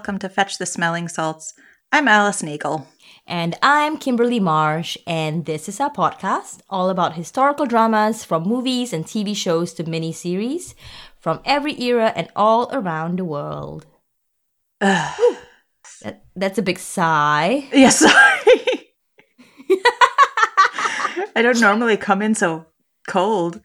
[0.00, 1.52] welcome to Fetch the Smelling Salts.
[1.92, 2.88] I'm Alice Nagle.
[3.26, 8.94] And I'm Kimberly Marsh, and this is our podcast all about historical dramas from movies
[8.94, 10.72] and TV shows to miniseries
[11.18, 13.84] from every era and all around the world.
[14.80, 15.18] that,
[16.34, 17.68] that's a big sigh.
[17.70, 18.94] Yes, sorry.
[21.36, 22.64] I don't normally come in so
[23.06, 23.60] cold.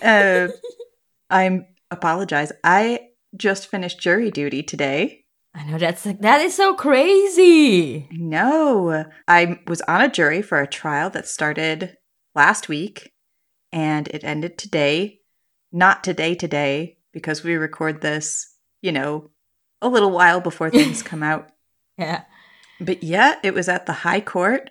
[0.00, 0.46] Uh,
[1.30, 2.52] I'm apologize.
[2.62, 5.23] I just finished jury duty today.
[5.54, 8.08] I know that's like that is so crazy.
[8.10, 11.96] No, I was on a jury for a trial that started
[12.34, 13.12] last week
[13.72, 15.20] and it ended today.
[15.70, 19.30] Not today, today, because we record this, you know,
[19.82, 21.48] a little while before things come out.
[21.98, 22.22] Yeah.
[22.80, 24.70] But yeah, it was at the High Court.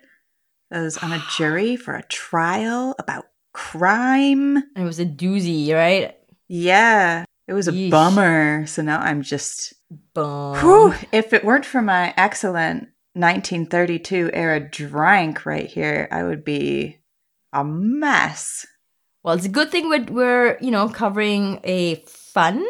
[0.72, 4.58] I was on a jury for a trial about crime.
[4.76, 6.14] It was a doozy, right?
[6.48, 7.90] Yeah, it was a Yeesh.
[7.90, 8.66] bummer.
[8.66, 9.74] So now I'm just
[10.14, 10.56] Boom.
[10.58, 16.98] Whew, if it weren't for my excellent 1932 era drink right here, I would be
[17.52, 18.66] a mess.
[19.22, 22.66] Well, it's a good thing we're, we're you know covering a fun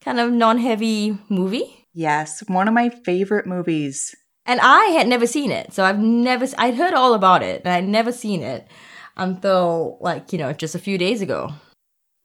[0.00, 1.86] kind of non-heavy movie.
[1.94, 4.14] Yes, one of my favorite movies.
[4.44, 7.72] And I had never seen it, so I've never I'd heard all about it, and
[7.72, 8.68] I'd never seen it
[9.16, 11.52] until like you know just a few days ago.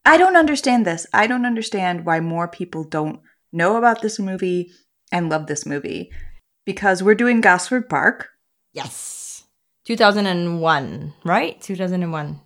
[0.06, 1.06] I don't understand this.
[1.14, 3.20] I don't understand why more people don't
[3.52, 4.72] know about this movie
[5.12, 6.12] and love this movie.
[6.66, 8.30] Because we're doing Gosford Park.
[8.74, 9.44] Yes,
[9.86, 11.60] two thousand and one, right?
[11.62, 12.42] Two thousand and one.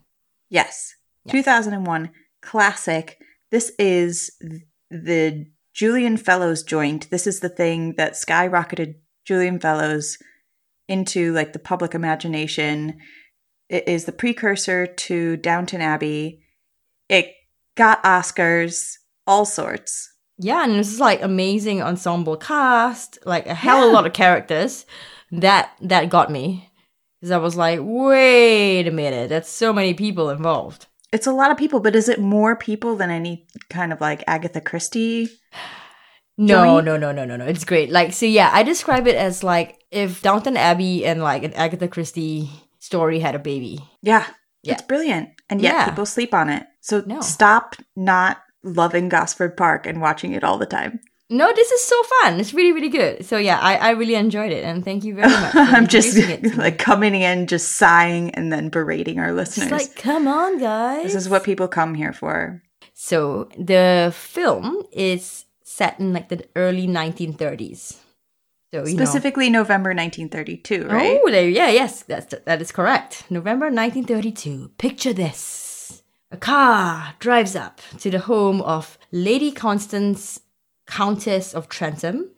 [0.49, 0.95] Yes.
[1.25, 1.33] Yeah.
[1.33, 3.19] 2001 classic.
[3.51, 4.31] This is
[4.89, 7.09] the Julian Fellowes joint.
[7.09, 10.17] This is the thing that skyrocketed Julian Fellowes
[10.87, 12.99] into like the public imagination.
[13.69, 16.43] It is the precursor to Downton Abbey.
[17.07, 17.33] It
[17.75, 20.10] got Oscars, all sorts.
[20.43, 24.13] Yeah, and this is like amazing ensemble cast, like a hell of a lot of
[24.13, 24.85] characters.
[25.31, 26.69] That that got me
[27.19, 30.87] because I was like, wait a minute, that's so many people involved.
[31.13, 34.23] It's a lot of people, but is it more people than any kind of like
[34.27, 35.29] Agatha Christie?
[36.37, 37.45] No, no, no, no, no, no.
[37.45, 37.91] It's great.
[37.91, 41.87] Like, so yeah, I describe it as like if Downton Abbey and like an Agatha
[41.87, 42.49] Christie
[42.79, 43.77] story had a baby.
[44.01, 44.25] Yeah.
[44.63, 44.73] Yeah.
[44.73, 45.29] It's brilliant.
[45.51, 45.85] And yet Yeah.
[45.89, 46.65] people sleep on it.
[46.79, 47.21] So No.
[47.21, 50.99] stop not loving Gosford Park and watching it all the time.
[51.29, 52.41] No, this is so fun.
[52.41, 53.25] It's really, really good.
[53.25, 55.55] So yeah, I, I really enjoyed it, and thank you very much.
[55.55, 56.63] I'm just introducing it to me.
[56.63, 59.71] like coming in, just sighing and then berating our listeners.
[59.71, 61.03] It's like, come on, guys.
[61.03, 62.61] this is what people come here for.
[62.93, 67.97] So the film is set in like the early 1930s.
[68.73, 71.19] So you Specifically November 1932, right?
[71.23, 73.23] Oh, yeah, yes, that's that is correct.
[73.29, 74.71] November 1932.
[74.77, 75.37] Picture this:
[76.31, 80.39] a car drives up to the home of Lady Constance,
[80.87, 82.31] Countess of Trentham.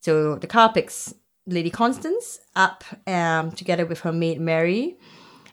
[0.00, 1.12] So the car picks
[1.46, 4.96] Lady Constance up um, together with her maid Mary,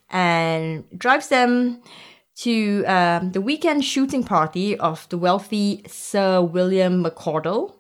[0.09, 1.81] and drives them
[2.35, 7.75] to um, the weekend shooting party of the wealthy Sir William McCordle,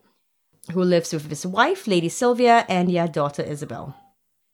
[0.71, 3.95] who lives with his wife, Lady Sylvia, and their daughter Isabel.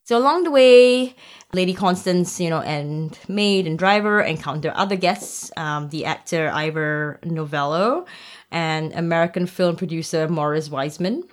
[0.10, 1.16] So along the way,
[1.54, 7.20] Lady Constance, you know, and maid and driver encounter other guests, um, the actor Ivor
[7.24, 8.08] Novello
[8.50, 11.26] and American film producer Morris Weissman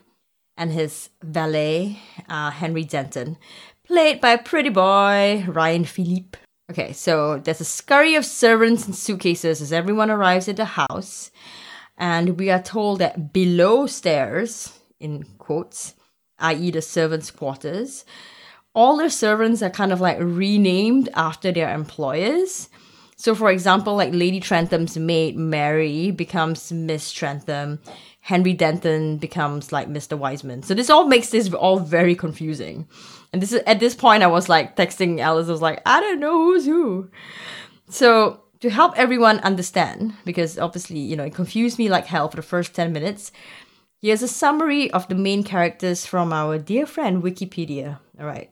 [0.59, 1.99] and his valet,
[2.29, 3.39] uh, Henry Denton,
[3.87, 6.37] played by pretty boy Ryan Phillippe.
[6.71, 11.31] Okay, so there's a scurry of servants and suitcases as everyone arrives at the house,
[11.97, 15.95] and we are told that below stairs, in quotes,
[16.41, 18.05] i.e., the servants' quarters,
[18.77, 22.69] all their servants are kind of like renamed after their employers.
[23.17, 27.81] So, for example, like Lady Trentham's maid Mary becomes Miss Trentham,
[28.21, 30.19] Henry Denton becomes like Mr.
[30.19, 30.63] Weissman.
[30.63, 32.87] So this all makes this all very confusing.
[33.33, 36.01] And this is at this point I was like texting Alice, I was like, I
[36.01, 37.11] don't know who's who.
[37.89, 42.37] So to help everyone understand, because obviously, you know, it confused me like hell for
[42.37, 43.33] the first 10 minutes,
[44.03, 48.01] here's a summary of the main characters from our dear friend Wikipedia.
[48.21, 48.51] All right.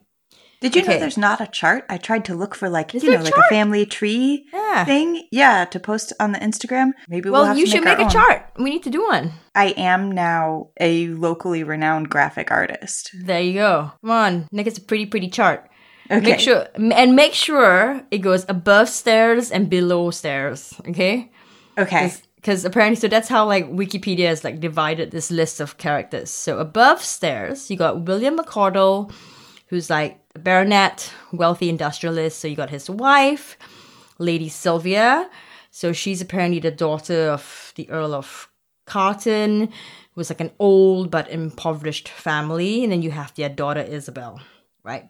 [0.64, 1.84] Did you know there's not a chart?
[1.90, 4.84] I tried to look for like, Is you know, a like a family tree Yeah.
[4.84, 5.28] thing.
[5.30, 6.92] Yeah, to post on the Instagram.
[7.08, 8.10] Maybe we'll, Well, you to should make, make, a own.
[8.10, 8.46] chart.
[8.58, 9.32] We need to do one.
[9.54, 13.10] I am now a locally renowned graphic artist.
[13.14, 13.92] There you go.
[14.00, 15.68] Come on, make us a pretty, pretty chart.
[16.10, 16.20] Okay.
[16.32, 20.74] Make sure and make sure it goes above stairs and below stairs.
[20.88, 21.30] Okay.
[21.78, 22.12] Okay.
[22.36, 26.28] Because apparently, so that's how like Wikipedia has like divided this list of characters.
[26.30, 29.10] So above stairs, you got William McCordle,
[29.68, 32.38] who's like baronet, wealthy industrialist.
[32.38, 33.56] So you got his wife,
[34.18, 35.30] Lady Sylvia.
[35.70, 38.48] So she's apparently the daughter of the Earl of
[38.86, 39.70] Carton,
[40.14, 44.40] was like an old but impoverished family, and then you have their daughter Isabel,
[44.84, 45.08] right?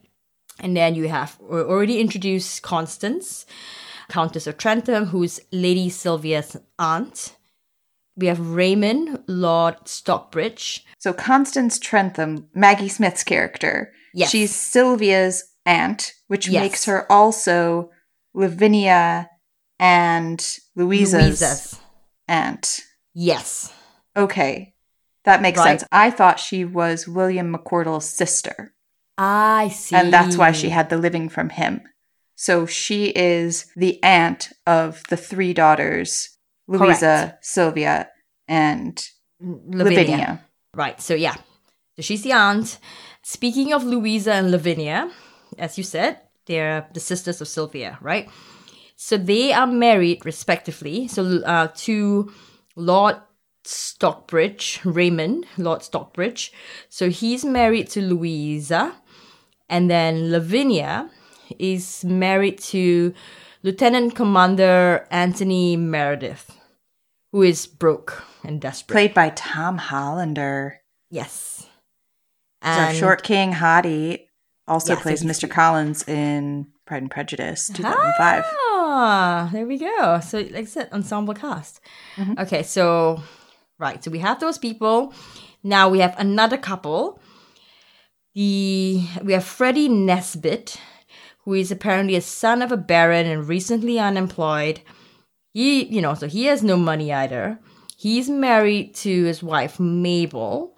[0.61, 3.45] And then you have already introduced Constance,
[4.09, 7.37] Countess of Trentham, who's Lady Sylvia's aunt.
[8.17, 10.87] We have Raymond, Lord Stockbridge.
[10.99, 14.31] So Constance Trentham, Maggie Smith's character, Yes.
[14.31, 16.63] she's Sylvia's aunt, which Yes.
[16.63, 17.91] makes her also
[18.35, 19.29] Lavinia
[19.79, 20.41] and
[20.77, 21.81] Louisa's, Louisa's.
[22.29, 22.81] aunt.
[23.13, 23.73] Yes.
[24.17, 24.75] Okay,
[25.25, 25.81] that makes Right.
[25.81, 25.85] sense.
[25.91, 28.75] I thought she was William McCordle's sister,
[29.19, 29.97] I see.
[29.97, 31.83] and that's why she had the living from him.
[32.37, 36.31] So she is the aunt of the three daughters,
[36.67, 38.11] Louisa, Sylvia,
[38.49, 39.05] and
[39.41, 39.99] Lavinia.
[39.99, 40.45] Lavinia.
[40.75, 41.01] Right.
[41.01, 41.35] So yeah.
[41.97, 42.79] So she's the aunt.
[43.25, 45.11] Speaking of Louisa and Lavinia,
[45.59, 48.29] as you said, they're the sisters of Sylvia, right?
[48.97, 51.09] So they are married respectively.
[51.09, 52.31] So uh, to
[52.77, 53.17] Lord
[53.65, 56.53] Stockbridge, Raymond, Lord Stockbridge.
[56.91, 58.95] So he's married to Louisa,
[59.71, 61.11] and then Lavinia
[61.59, 63.15] is married to
[63.63, 66.59] Lieutenant Commander Anthony Meredith,
[67.33, 68.93] who is broke and desperate.
[68.93, 70.83] Played by Tom Hollander.
[71.09, 71.67] Yes.
[72.65, 74.21] And- short king hottie.
[74.67, 75.49] Also Yeah, plays Mr.
[75.51, 78.45] Collins in Pride and Prejudice, 2005.
[78.77, 80.21] Ah, there we go.
[80.21, 81.81] So, like I said, ensemble cast.
[82.17, 82.39] Mhm.
[82.39, 83.23] Okay, so,
[83.79, 84.03] right.
[84.03, 85.13] So we have those people.
[85.63, 87.21] Now we have another couple.
[88.35, 90.77] The We have Freddie Nesbitt,
[91.45, 94.81] who is apparently a son of a baron and recently unemployed.
[95.53, 97.61] He, you know, so he has no money either.
[97.97, 100.74] He's married to his wife, Mabel,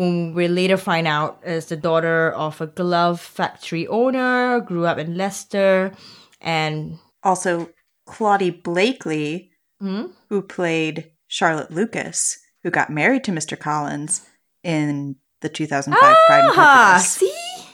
[0.00, 4.96] whom we later find out is the daughter of a glove factory owner, grew up
[4.96, 5.92] in Leicester,
[6.40, 7.68] and Also,
[8.06, 10.06] Claudie Blakley, Hmm?
[10.30, 13.58] who played Charlotte Lucas, who got married to Mr.
[13.58, 14.24] Collins
[14.64, 17.10] in the 2005 Pride and ah, Prejudice.
[17.12, 17.66] see?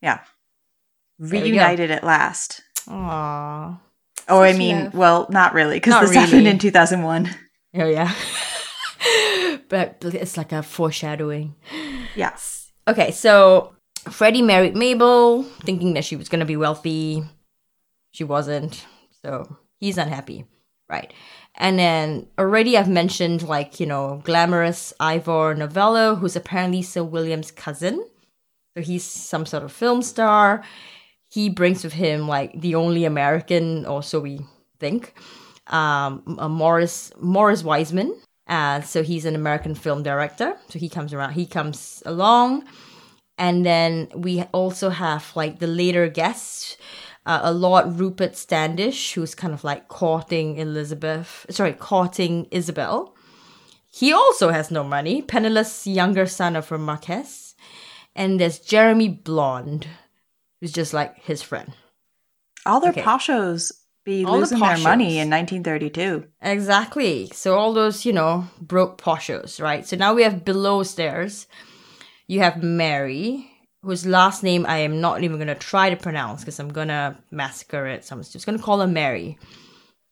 [0.00, 0.20] Yeah.
[1.18, 2.62] Reunited at last.
[2.86, 3.80] Aww.
[4.28, 7.30] Oh, I mean, well, not really, because this happened in 2001.
[7.74, 8.14] Oh, yeah.
[9.74, 11.56] but it's like a foreshadowing.
[12.16, 12.70] Yes.
[12.86, 13.74] Okay, so
[14.08, 17.24] Freddie married Mabel, thinking that she was going to be wealthy.
[18.12, 18.86] She wasn't.
[19.24, 20.44] So he's unhappy.
[20.88, 21.12] Right.
[21.56, 27.50] And then already I've mentioned, like, you know, glamorous Ivor Novello, who's apparently Sir William's
[27.50, 28.06] cousin.
[28.76, 30.62] So he's some sort of film star.
[31.30, 34.38] He brings with him, like, the only American, or so we
[34.78, 35.14] think,
[35.66, 38.14] um, Morris, Morris Weissman.
[38.46, 40.56] Uh, so he's an American film director.
[40.68, 42.64] So he comes around, he comes along.
[43.38, 46.76] And then we also have like the later guests,
[47.26, 53.14] uh, a Lord Rupert Standish, who's kind of like courting Elizabeth, sorry, courting Isabel.
[53.90, 57.54] He also has no money, penniless younger son of a Marquess.
[58.14, 59.86] And there's Jeremy Blond,
[60.60, 61.72] who's just like his friend.
[62.66, 63.02] All their Okay.
[63.02, 63.72] poshos
[64.04, 66.26] be All the losing their money in 1932.
[66.42, 67.30] Exactly.
[67.32, 69.86] So all those, you know, broke poshos, right?
[69.86, 71.46] So now we have below stairs.
[72.26, 73.50] You have Mary,
[73.82, 77.86] whose last name I am not even gonna try to pronounce because I'm gonna massacre
[77.86, 78.04] it.
[78.04, 79.38] So I'm just gonna call her Mary.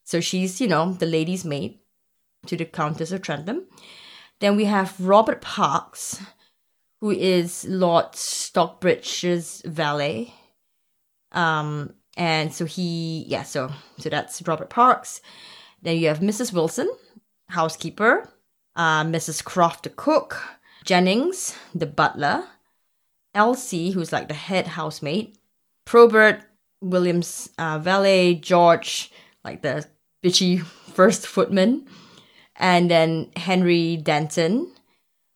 [0.05, 1.79] So she's, you know, the lady's maid
[2.47, 3.67] to the Countess of Trentham.
[4.41, 6.21] Then we have Robert Parks,
[7.01, 10.35] who is Lord Stockbridge's valet.
[11.31, 15.21] Um, and so he, yeah, so so that's Robert Parks.
[15.83, 16.53] Then you have Mrs.
[16.53, 16.91] Wilson,
[17.49, 18.29] housekeeper,
[18.77, 19.43] uh, Mrs.
[19.43, 20.43] Croft, the cook,
[20.85, 22.45] Jennings, the butler,
[23.35, 25.37] Elsie, who's like the head housemaid,
[25.85, 26.43] Probert,
[26.81, 29.11] Williams' uh, valet, George,
[29.45, 29.87] like the
[30.23, 30.61] bitchy
[30.95, 31.87] first footman,
[32.57, 34.71] and then Henry Denton,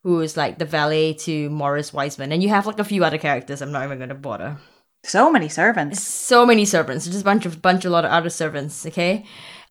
[0.02, 2.32] who is like the valet to Morris Weissman.
[2.32, 3.62] And you have like a few other characters.
[3.62, 4.58] I'm not even going to bother
[5.06, 6.02] So many servants.
[6.02, 7.06] so many servants.
[7.06, 9.24] Just a bunch of bunch a lot of other servants okay?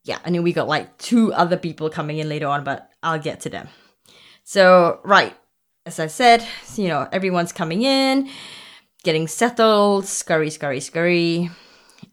[0.04, 3.18] Yeah and then we got like two other people coming in later on but i'll
[3.18, 3.68] get to them.
[4.44, 5.36] So right
[5.84, 6.44] as i said
[6.76, 8.28] you know everyone's coming in
[9.04, 11.50] getting settled scurry scurry scurry.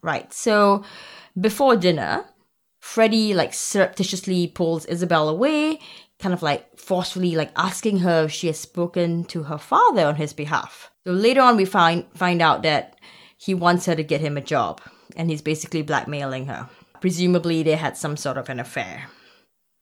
[0.02, 0.84] Right so
[1.40, 2.26] before dinner
[2.80, 5.80] freddie like surreptitiously pulls isabel away
[6.20, 10.16] kind of like forcefully like asking her if she has spoken to her father on
[10.16, 13.00] his behalf so later on we find find out that
[13.38, 14.82] he wants her to get him a job
[15.16, 16.70] and he's basically blackmailing her.
[17.02, 19.10] Presumably they had some sort of an affair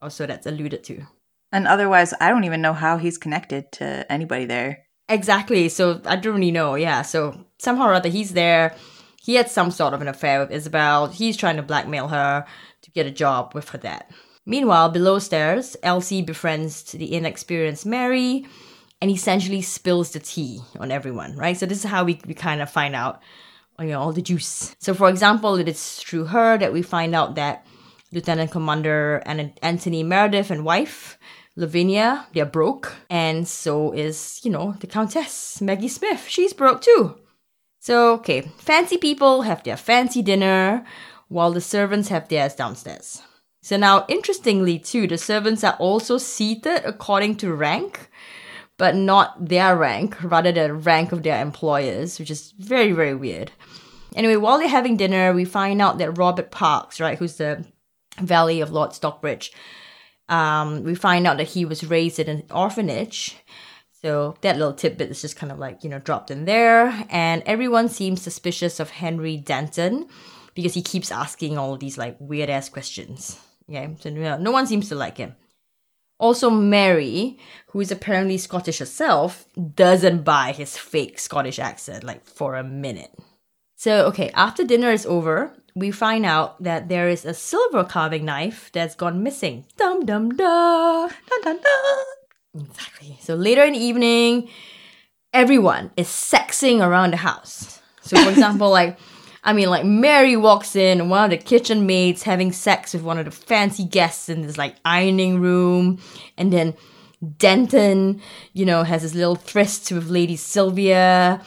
[0.02, 1.04] or so that's alluded to.
[1.52, 4.86] And otherwise, I don't even know how he's connected to anybody there.
[5.10, 5.70] exactly.
[5.70, 6.76] So i don't really know.
[6.76, 8.76] Yeah so somehow or other he's there.
[9.22, 11.08] He had some sort of an affair with isabel.
[11.08, 12.46] He's trying to blackmail her
[12.82, 14.06] to get a job with her dad.
[14.48, 18.48] Meanwhile, below stairs, Elsie befriends the inexperienced Mary
[19.02, 21.58] and essentially spills the tea on everyone, right?
[21.58, 23.22] So this is how we, we kind of find out
[23.80, 24.76] you know, all the juice.
[24.80, 27.66] So for example, it is through her that we find out that
[28.12, 31.18] Lieutenant Commander and Anthony Meredith and wife
[31.56, 36.26] Lavinia, they're broke, and so is, you know, the Countess, Maggie Smith.
[36.28, 37.16] She's broke too.
[37.80, 40.86] So, okay, fancy people have their fancy dinner,
[41.28, 43.22] while the servants have theirs downstairs.
[43.62, 48.10] So now, interestingly too, the servants are also seated according to rank,
[48.82, 53.52] but not their rank, rather the rank of their employers, which is very, very weird.
[54.16, 57.64] Anyway, while they're having dinner, we find out that Robert Parks, right, who's the
[58.20, 59.54] valet of Lord Stockbridge,
[60.30, 63.38] um, we find out that he was raised in an orphanage.
[64.02, 67.06] So that little tidbit is just kind of like, you know, dropped in there.
[67.12, 70.08] And everyone seems suspicious of Henry Denton
[70.56, 73.40] because he keeps asking all these like weird ass questions.
[73.68, 75.36] Yeah, so no, no one seems to like him.
[76.22, 82.56] Also, Mary, who is apparently Scottish herself, doesn't buy his fake Scottish accent like for
[82.56, 83.12] a minute.
[83.76, 88.24] So, okay, after dinner is over, we find out that there is a silver carving
[88.24, 89.66] knife that's gone missing.
[89.78, 91.08] Dum dum da.
[91.08, 92.66] Dun, dun, dun.
[92.70, 93.18] Exactly.
[93.20, 94.48] So later in the evening,
[95.34, 97.82] everyone is sexing around the house.
[98.02, 99.00] So, for example, like,
[99.44, 103.02] I mean, like Mary walks in, and one of the kitchen maids having sex with
[103.02, 106.00] one of the fancy guests in this like ironing room,
[106.38, 106.76] and then
[107.38, 108.22] Denton,
[108.54, 111.42] you know, has his little tryst with Lady Sylvia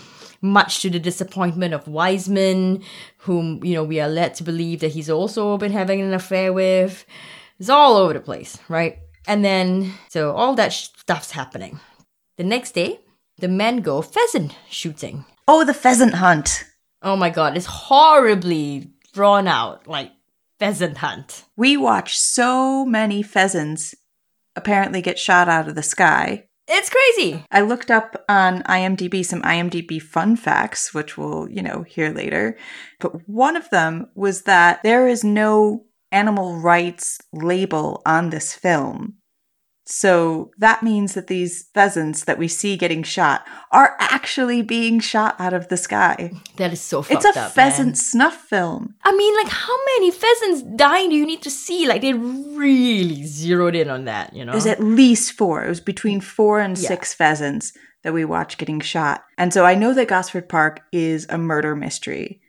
[0.44, 2.82] much to the disappointment of Weissman,
[3.18, 6.52] whom, you know, we are led to believe that he's also been having an affair
[6.52, 7.06] with.
[7.58, 8.98] It's all over the place, right?
[9.26, 11.80] And then, so all that stuff's happening.
[12.36, 13.00] The next day,
[13.38, 15.24] the men go pheasant shooting.
[15.48, 16.64] Oh, the pheasant hunt.
[17.04, 20.10] Oh my god, it's horribly drawn out, like
[20.58, 21.44] pheasant hunt.
[21.54, 23.94] We watch so many pheasants
[24.56, 26.48] apparently get shot out of the sky.
[26.66, 27.44] It's crazy.
[27.50, 32.56] I looked up on IMDb some IMDb fun facts, which we'll, you know, hear later.
[33.00, 39.16] But one of them was that there is no animal rights label on this film.
[39.86, 45.36] So that means that these pheasants that we see getting shot are actually being shot
[45.38, 46.30] out of the sky.
[46.56, 47.94] That is so fucked It's a up, pheasant man.
[47.94, 48.94] snuff film.
[49.04, 51.86] I mean, like, how many pheasants dying do you need to see?
[51.86, 54.52] Like, they really zeroed in on that, you know?
[54.52, 55.62] It was at least four.
[55.64, 56.88] It was between four and Yeah.
[56.88, 57.72] six pheasants
[58.04, 59.22] that we watched getting shot.
[59.36, 62.40] And so I know that Gosford Park is a murder mystery,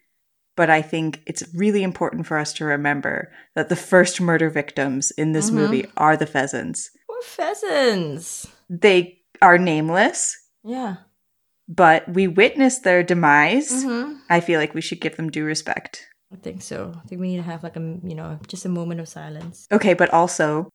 [0.56, 5.12] but I think it's really important for us to remember that the first murder victims
[5.12, 5.54] in this Mhm.
[5.54, 6.92] movie are the pheasants.
[7.16, 8.48] Poor pheasants.
[8.70, 10.96] They are nameless, Yeah.
[11.68, 13.84] but we witnessed their demise.
[13.84, 16.08] hmm I feel like we should give them due respect.
[16.34, 16.94] I think so.
[17.04, 19.68] I think we need to have, like, a, you know, just a moment of silence.
[19.72, 20.70] Okay, but also,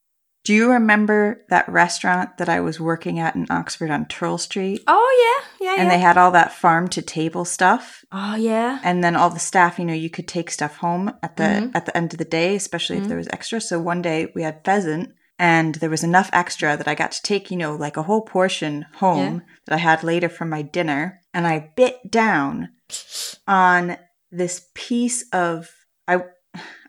[0.44, 4.82] do you remember that restaurant that I was working at in Oxford on Turl Street?
[4.86, 5.66] Oh, yeah.
[5.66, 5.96] Yeah, And yeah.
[5.96, 8.04] they had all that farm to table stuff.
[8.12, 8.78] oh, yeah.
[8.82, 11.72] and then all the staff you know you could take stuff home at the Mhm.
[11.74, 13.02] at the end of the day especially Mhm.
[13.02, 16.76] if there was extra so one day we had pheasant and there was enough extra
[16.76, 20.04] that i got to take you know like a whole portion home that i had
[20.04, 21.20] later for my dinner.
[21.32, 22.70] And i bit down
[23.48, 23.96] on
[24.30, 25.70] this piece of
[26.06, 26.18] i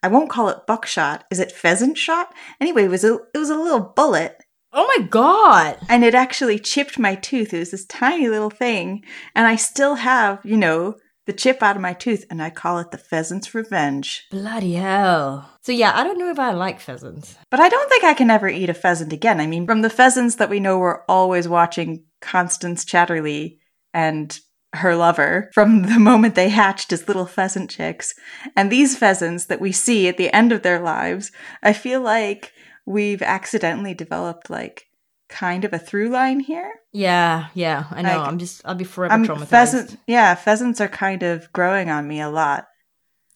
[0.04, 1.24] i won't call it buckshot.
[1.32, 2.34] Is it pheasant shot?
[2.60, 4.38] Anyway it was a it was a little bullet.
[4.74, 5.78] Oh, my God.
[5.90, 7.54] and it actually chipped my tooth.
[7.54, 9.04] It was this tiny little thing,
[9.36, 12.80] and I still have, you know, the chip out of my tooth, and I call
[12.80, 14.26] it the pheasant's revenge.
[14.32, 15.50] Bloody hell.
[15.62, 17.38] So, yeah, I don't know if I like pheasants.
[17.50, 19.40] But I don't think I can ever eat a pheasant again.
[19.40, 23.58] I mean, from the pheasants that we know we're always watching Constance Chatterley
[23.94, 24.40] and
[24.74, 28.14] her lover from the moment they hatched as little pheasant chicks,
[28.56, 32.54] and these pheasants that we see at the end of their lives, I feel like
[32.86, 34.86] we've accidentally developed like
[35.32, 36.72] kind of a through line here.
[36.92, 38.18] Yeah, yeah, I know.
[38.18, 39.48] Like, I'm just, I'll be forever I'm traumatized.
[39.48, 39.98] pheasant.
[40.06, 42.68] Yeah, pheasants are kind of growing on me a lot.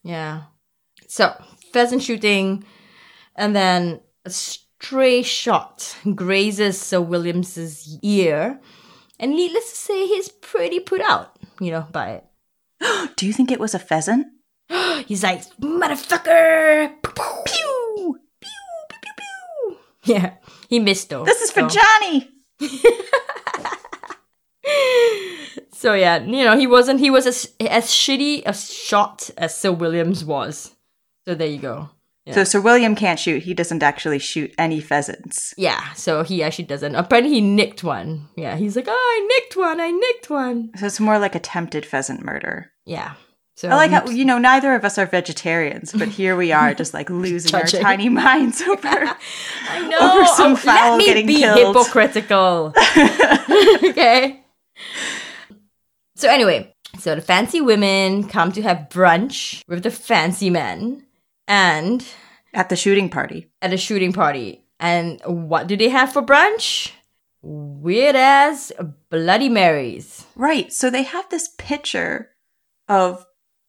[0.03, 0.43] Yeah.
[1.07, 1.33] So,
[1.71, 2.65] pheasant shooting,
[3.35, 8.59] and then a stray shot grazes Sir Williams's ear,
[9.19, 12.25] and needless to say, he's pretty put out, you know, by it.
[13.15, 14.27] Do you think it was a pheasant?
[15.05, 16.93] He's like, motherfucker!
[17.03, 17.13] Pew!
[17.45, 18.19] Pew!
[18.41, 18.49] Pew!
[18.89, 18.99] Pew!
[19.01, 19.13] Pew!
[19.17, 19.77] pew.
[20.03, 20.33] Yeah,
[20.75, 21.25] he missed though.
[21.25, 22.29] This is for so- Johnny.
[25.85, 26.99] So yeah, you know, he wasn't.
[26.99, 30.73] He was as as shitty a shot as Sir Williams was.
[31.25, 31.89] So there you go.
[32.31, 33.43] So Sir William can't shoot.
[33.43, 35.53] He doesn't actually shoot any pheasants.
[35.57, 36.95] Yeah, so he actually doesn't.
[36.95, 38.29] Apparently, he nicked one.
[38.35, 39.79] Yeah, he's like, oh, I nicked one.
[39.79, 40.71] I nicked one.
[40.75, 42.71] So it's more like attempted pheasant murder.
[42.85, 43.13] Yeah,
[43.57, 46.73] So I like how you know neither of us are vegetarians, but here we are,
[46.73, 48.79] just like losing our tiny minds over.
[48.87, 50.13] I know.
[50.17, 51.75] over some oh, fowl let me getting be killed.
[51.75, 52.73] hypocritical.
[53.89, 54.41] okay.
[56.15, 61.05] So anyway, so the fancy women come to have brunch with the fancy men,
[61.47, 62.05] and
[62.53, 64.63] At the shooting party, at a shooting party.
[64.79, 66.91] And what do they have for brunch?
[67.41, 68.71] Weird ass
[69.09, 70.25] Bloody Marys.
[70.35, 70.71] right?
[70.73, 72.31] So they have this picture
[72.89, 73.25] of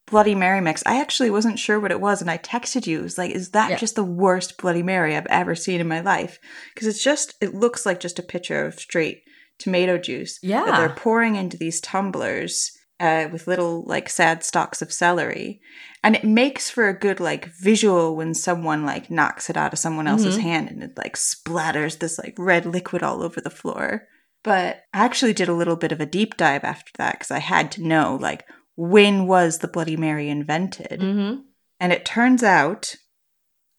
[0.06, 0.82] Bloody Mary mix.
[0.86, 3.00] I actually wasn't sure what it was, and I texted you.
[3.00, 3.76] It was like, "Is that Yeah.
[3.76, 6.38] just the worst Bloody Mary I've ever seen in my life?"
[6.74, 9.22] Because it's just, it looks like just a pitcher of straight
[9.58, 10.76] tomato juice that Yeah.
[10.76, 15.60] they're pouring into these tumblers uh, with little like sad stalks of celery,
[16.02, 19.78] and it makes for a good like visual when someone like knocks it out of
[19.78, 20.40] someone else's Mhm.
[20.42, 24.06] hand and it like splatters this like red liquid all over the floor.
[24.42, 27.40] But I actually did a little bit of a deep dive after that because I
[27.40, 28.46] had to know like
[28.76, 31.40] when was the Bloody Mary invented, Mm-hmm.
[31.80, 32.94] and it turns out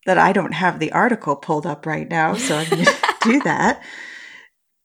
[0.06, 3.40] that I don't have the article pulled up right now, so I'm going to do
[3.42, 3.82] that.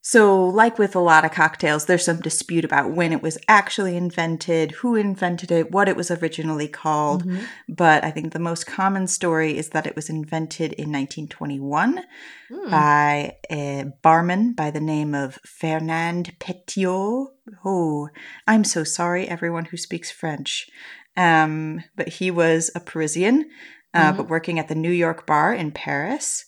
[0.05, 3.95] So, like with a lot of cocktails, there's some dispute about when it was actually
[3.95, 7.23] invented, who invented it, what it was originally called.
[7.25, 7.45] Mm-hmm.
[7.69, 12.03] But I think the most common story is that it was invented in 1921
[12.49, 12.69] Hmm.
[12.69, 17.27] by a barman by the name of Fernand Petiot.
[17.65, 18.09] Oh,
[18.47, 20.69] I'm so sorry, everyone who speaks French.
[21.15, 23.49] Um, but he was a Parisian,
[23.93, 24.17] uh, Mhm.
[24.17, 26.45] but working at the New York bar in Paris.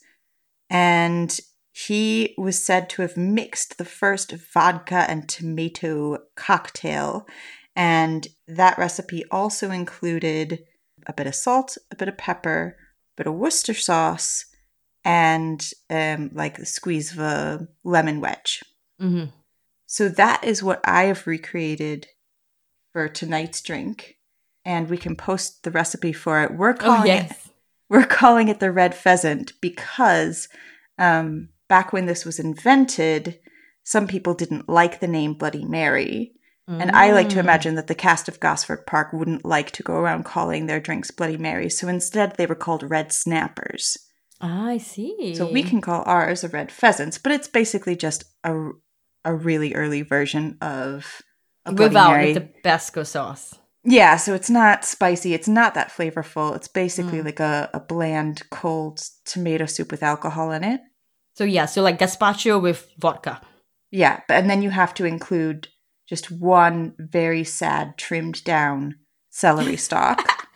[0.69, 1.37] And
[1.71, 7.27] he was said to have mixed the first vodka and tomato cocktail.
[7.75, 10.63] And that recipe also included
[11.05, 14.45] a bit of salt, a bit of pepper, a bit of Worcester sauce,
[15.03, 18.63] and um, like a squeeze of a lemon wedge.
[19.01, 19.25] Mm-hmm.
[19.85, 22.07] So that is what I have recreated
[22.93, 24.17] for tonight's drink,
[24.63, 26.55] and we can post the recipe for it.
[26.55, 27.31] We're Oh, calling it
[27.89, 30.47] we're calling it the red pheasant because
[30.97, 33.39] um, back when this was invented,
[33.83, 36.31] some people didn't like the name Bloody Mary.
[36.67, 37.43] And I like to Mm.
[37.43, 41.09] imagine that the cast of Gosford Park wouldn't like to go around calling their drinks
[41.11, 41.77] Bloody Marys.
[41.79, 43.97] So instead, they were called Red Snappers.
[44.41, 45.35] Ah, I see.
[45.35, 48.71] So we can call ours a Red Pheasants, but it's basically just a,
[49.25, 51.21] a really early version of
[51.65, 52.33] a Bloody without Mary.
[52.33, 53.55] the Tabasco sauce.
[53.83, 55.33] Yeah, so it's not spicy.
[55.33, 56.55] It's not that flavorful.
[56.55, 57.25] It's basically Mm.
[57.25, 60.81] like a, a bland, cold tomato soup with alcohol in it.
[61.35, 63.41] So yeah, so like gazpacho with vodka.
[63.91, 65.67] Yeah, but and then you have to include
[66.07, 68.95] just one very sad, trimmed down
[69.29, 70.47] celery stalk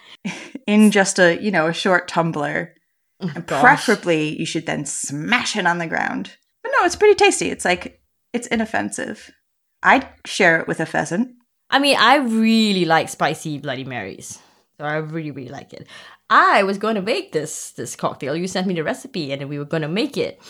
[0.67, 2.75] in just a you know a short tumbler.
[3.21, 3.61] Oh, And gosh.
[3.61, 6.37] preferably, you should then smash it on the ground.
[6.63, 7.49] But no, it's pretty tasty.
[7.49, 7.98] It's like
[8.33, 9.31] it's inoffensive.
[9.81, 11.35] I'd share it with a pheasant.
[11.69, 14.39] I mean, I really like spicy Bloody Marys.
[14.77, 15.87] So I really, really like it.
[16.29, 18.35] I was going to make this this cocktail.
[18.35, 20.41] You sent me the recipe, and we were going to make it.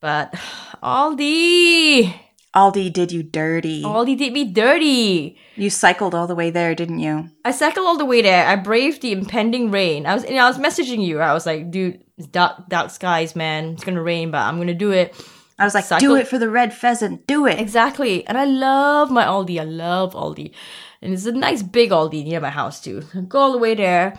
[0.00, 0.32] But
[0.82, 2.12] Aldi,
[2.54, 3.82] Aldi did you dirty.
[3.82, 5.38] Aldi did me dirty.
[5.56, 7.30] you cycled all the way there, didn't you?
[7.44, 8.46] I cycled all the way there.
[8.46, 10.04] I braved the impending rain.
[10.04, 11.20] I was, know, I was messaging you.
[11.20, 13.72] I was like, dude, it's dark, dark skies, man.
[13.72, 15.14] It's gonna rain, but I'm gonna do it.
[15.62, 17.26] I was like, Cycle- do it for the red pheasant.
[17.26, 17.58] Do it.
[17.58, 18.26] Exactly.
[18.26, 19.60] And I love my Aldi.
[19.60, 20.52] I love Aldi.
[21.00, 23.02] And it's a nice big Aldi near my house too.
[23.28, 24.16] Go all the way there.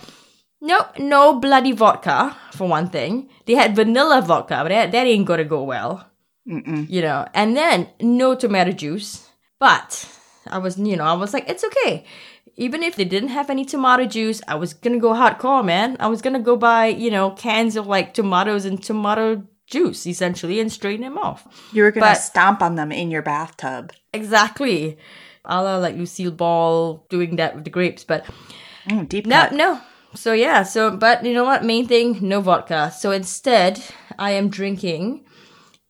[0.62, 3.30] No, no bloody vodka, for one thing.
[3.46, 6.10] They had vanilla vodka, but that, that ain't gonna go well.
[6.48, 6.90] Mm-mm.
[6.90, 7.28] You know.
[7.34, 9.30] And then no tomato juice.
[9.60, 10.08] But
[10.48, 12.06] I was, you know, I was like, it's okay.
[12.56, 15.98] Even if they didn't have any tomato juice, I was gonna go hardcore, man.
[16.00, 20.60] I was gonna go buy, you know, cans of like tomatoes and tomato juice essentially
[20.60, 21.47] and straighten them off.
[21.73, 23.91] You were gonna But- stomp on them in your bathtub.
[24.13, 24.97] Exactly.
[25.45, 28.04] A la like Lucille Ball doing that with the grapes.
[28.04, 28.26] But
[28.89, 29.54] Mm, deep no, cut.
[29.54, 29.80] no.
[30.15, 31.63] So yeah, so but you know what?
[31.63, 32.91] Main thing, no vodka.
[32.97, 33.82] So instead,
[34.19, 35.26] I am drinking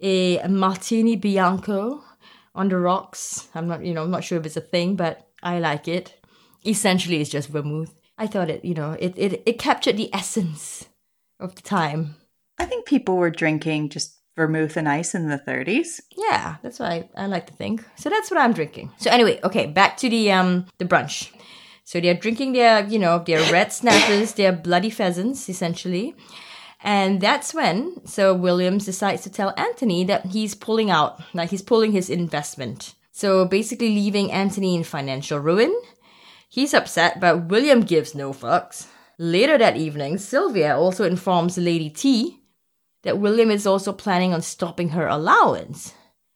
[0.02, 2.04] a martini bianco
[2.56, 3.48] on the rocks.
[3.56, 6.14] I'm not, you know, I'm not sure if it's a thing, but I like it.
[6.66, 7.94] Essentially, it's just vermouth.
[8.18, 10.86] I thought it, you know, it it, it captured the essence
[11.40, 12.16] of the time.
[12.58, 16.02] I think people were drinking just vermouth and ice in the 30s.
[16.16, 17.84] Yeah, that's what I, I like to think.
[17.96, 18.92] So that's what I'm drinking.
[18.98, 21.32] So anyway, okay, back to the um the brunch.
[21.86, 26.16] So they're drinking their, you know, their red snappers, their bloody pheasants, essentially.
[26.82, 31.62] And that's when so Williams decides to tell Anthony that he's pulling out, like he's
[31.62, 32.96] pulling his investment.
[33.12, 35.74] So basically leaving Anthony in financial ruin.
[36.50, 38.88] He's upset, but William gives no fucks.
[39.18, 42.43] Later that evening, Sylvia also informs Lady T
[43.04, 45.94] that William is also planning on stopping her allowance.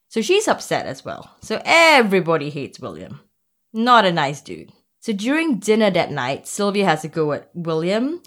[0.10, 1.32] So she's upset as well.
[1.42, 3.22] So everybody hates William.
[3.74, 4.72] Not a nice dude.
[5.00, 8.22] So during dinner that night, Sylvia has a go at William,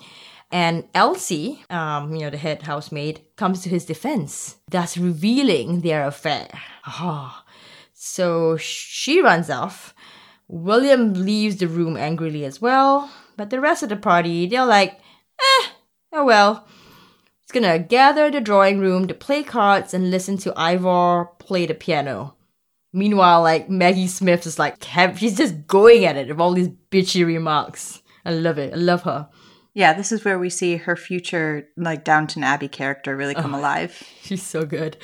[0.53, 6.07] and Elsie, um, you know, the head housemaid, comes to his defense, thus revealing their
[6.07, 6.48] affair.
[6.87, 7.44] Ah.
[7.92, 9.94] So she runs off.
[10.48, 14.94] William leaves the room angrily as well, but the rest of the party, they're like,
[15.38, 15.66] eh,
[16.12, 16.66] oh well.
[17.50, 22.36] Gonna gather the drawing room to play cards and listen to Ivor play the piano.
[22.92, 24.82] Meanwhile, like Maggie Smith is like,
[25.16, 28.02] she's just going at it with all these bitchy remarks.
[28.24, 28.72] I love it.
[28.72, 29.28] I love her.
[29.74, 33.60] Yeah, this is where we see her future, like Downton Abbey character, really come oh,
[33.60, 34.02] alive.
[34.22, 34.96] She's so good.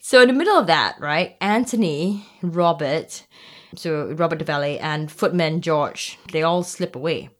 [0.00, 3.26] So in the middle of that, right, Anthony, Robert,
[3.74, 7.30] so Robert DeValley, and footman George, they all slip away.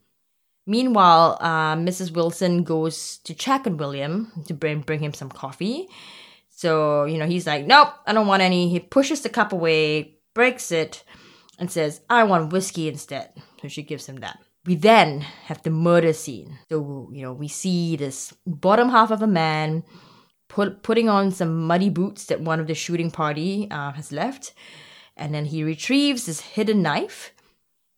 [0.66, 2.12] Meanwhile, uh, Mrs.
[2.12, 5.88] Wilson goes to check on William to bring bring him some coffee.
[6.50, 8.68] So you know he's like, nope, I don't want any.
[8.68, 11.04] He pushes the cup away, breaks it,
[11.58, 13.30] and says, I want whiskey instead.
[13.62, 14.38] So she gives him that.
[14.64, 16.58] We then have the murder scene.
[16.68, 19.84] So you know we see this bottom half of a man
[20.48, 24.52] put, putting on some muddy boots that one of the shooting party uh, has left.
[25.16, 27.32] And then he retrieves his hidden knife.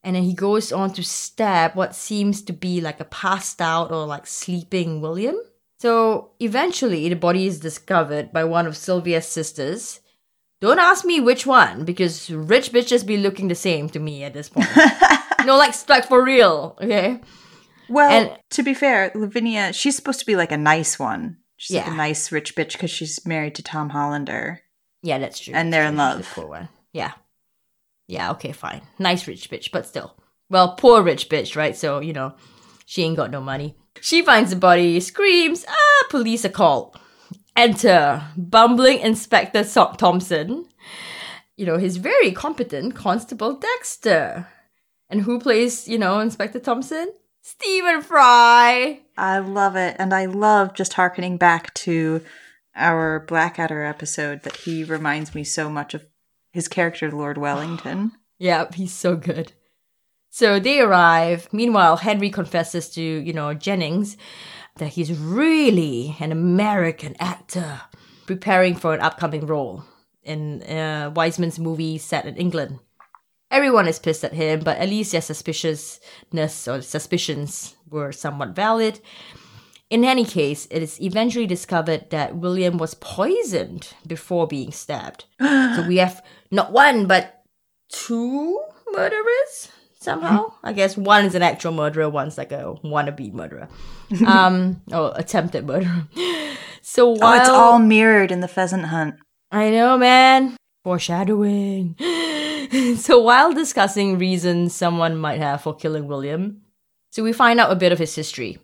[0.02, 3.90] And then he goes on to stab what seems to be like a passed out
[3.90, 5.36] or like sleeping William.
[5.80, 10.00] So eventually, the body is discovered by one of Sylvia's sisters.
[10.60, 14.34] Don't ask me which one, because rich bitches be looking the same to me at
[14.34, 14.68] this point.
[15.44, 17.20] no, like, like for real, okay?
[17.88, 21.38] Well, and, to be fair, Lavinia, she's supposed to be like a nice one.
[21.56, 21.84] She's yeah.
[21.84, 24.62] like a nice rich bitch because she's married to Tom Hollander.
[25.02, 25.54] Yeah, that's true.
[25.54, 26.18] And they're in love.
[26.18, 26.68] The poor one.
[26.92, 27.12] Yeah.
[28.08, 28.82] Yeah, okay, fine.
[28.98, 30.16] Nice rich bitch, but still.
[30.50, 31.76] Well, poor rich bitch, right?
[31.76, 32.34] So, you know,
[32.86, 33.76] she ain't got no money.
[34.00, 36.98] She finds the body, screams, ah, police are called.
[37.54, 40.66] Enter bumbling Inspector Thompson.
[41.56, 44.48] You know, his very competent Constable Dexter.
[45.10, 47.12] And who plays, you know, Inspector Thompson?
[47.42, 49.00] Stephen Fry.
[49.16, 49.96] I love it.
[49.98, 52.22] And I love just harkening back to
[52.76, 56.06] our Blackadder episode that he reminds me so much of
[56.50, 58.12] his character, Lord Wellington.
[58.38, 59.52] yep, he's so good.
[60.30, 61.48] So they arrive.
[61.52, 64.16] Meanwhile, Henry confesses to, you know, Jennings
[64.76, 67.80] that he's really an American actor
[68.26, 69.84] preparing for an upcoming role
[70.22, 72.78] in uh, Weissman's movie set in England.
[73.50, 79.00] Everyone is pissed at him, but at least their suspiciousness or suspicions were somewhat valid.
[79.90, 85.24] In any case, it is eventually discovered that William was poisoned before being stabbed.
[85.40, 87.42] so we have not one, but
[87.88, 88.60] two
[88.92, 90.52] murderers somehow.
[90.62, 93.68] I guess one is an actual murderer, one's like a wannabe murderer.
[94.26, 96.06] Um, or attempted murderer.
[96.80, 97.34] So while...
[97.34, 99.16] Oh, it's all mirrored in the pheasant hunt.
[99.50, 100.56] I know, man.
[100.84, 101.96] Foreshadowing.
[102.96, 106.62] so while discussing reasons someone might have for killing William,
[107.10, 108.58] so we find out a bit of his history,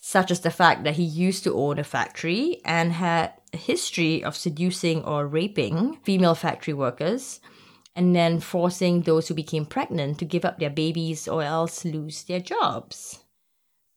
[0.00, 4.24] such as the fact that he used to own a factory and had a history
[4.24, 7.40] of seducing or raping female factory workers
[7.94, 12.24] and then forcing those who became pregnant to give up their babies or else lose
[12.24, 13.20] their jobs.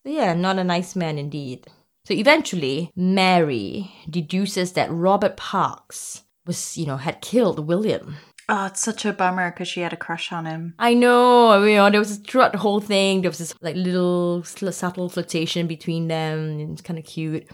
[0.06, 1.68] So yeah, not a nice man indeed.
[2.06, 8.18] So eventually, Mary deduces that Robert Parks was, you know, had killed William
[8.56, 10.76] Oh, it's such a bummer because she had a crush on him.
[10.78, 11.64] I know.
[11.64, 15.66] You know, there was throughout the whole thing, there was this like little subtle flirtation
[15.66, 16.60] between them.
[16.60, 17.48] And it's kind of cute.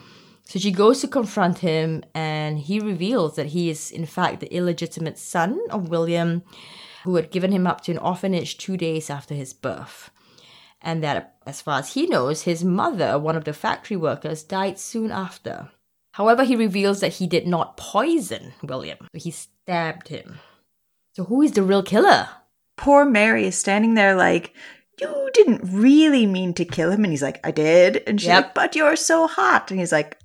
[0.43, 4.53] So she goes to confront him, and he reveals that he is, in fact, the
[4.53, 6.43] illegitimate son of William,
[7.05, 10.11] who had given him up to an orphanage two days after his birth.
[10.81, 14.77] And that, as far as he knows, his mother, one of the factory workers, died
[14.77, 15.69] soon after.
[16.11, 20.39] However, he reveals that he did not poison William, he stabbed him.
[21.19, 22.29] So who is the real killer?
[22.77, 24.53] Poor Mary is standing there like,
[25.01, 27.03] you didn't really mean to kill him.
[27.03, 28.03] And he's like, I did.
[28.07, 28.45] And she's yep.
[28.45, 29.69] like, but you're so hot.
[29.69, 30.17] And he's like,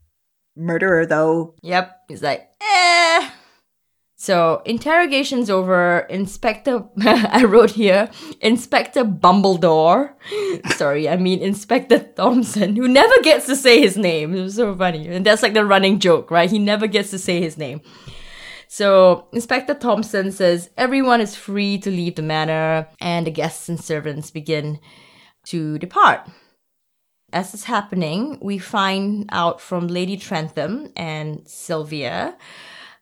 [0.55, 1.57] murderer though.
[1.63, 1.97] Yep.
[2.07, 3.29] He's like, eh.
[4.15, 6.07] So interrogation's over.
[6.09, 8.09] Inspector, I wrote here,
[8.41, 10.15] Inspector Bumbledore.
[10.77, 14.33] Sorry, I mean Inspector Thompson, who never gets to say his name.
[14.33, 15.09] It was so funny.
[15.09, 16.49] And that's like the running joke, right?
[16.49, 17.81] He never gets to say his name.
[18.75, 23.79] So Inspector Thompson says everyone is free to leave the manor, and the guests and
[23.79, 24.81] servants begin
[25.45, 26.29] to depart.
[27.33, 32.37] As is happening, we find out from Lady Trentham and Sylvia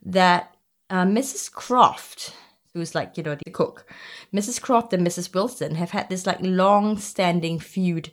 [0.02, 0.54] that
[0.90, 1.50] uh, Mrs.
[1.50, 2.34] Croft,
[2.74, 3.90] who's like, you know, the cook,
[4.30, 4.60] Mrs.
[4.60, 5.32] Croft and Mrs.
[5.32, 8.12] Wilson have had this like long standing feud.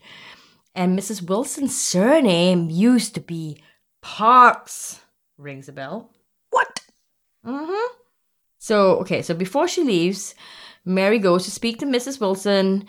[0.73, 1.27] And Mrs.
[1.27, 3.61] Wilson's surname used to be
[4.01, 5.01] Parks.
[5.37, 6.13] Rings a bell.
[7.49, 7.93] Mm-hmm.
[8.59, 10.35] So, okay, so before she leaves,
[10.85, 12.19] Mary goes to speak to Mrs.
[12.19, 12.85] Wilson.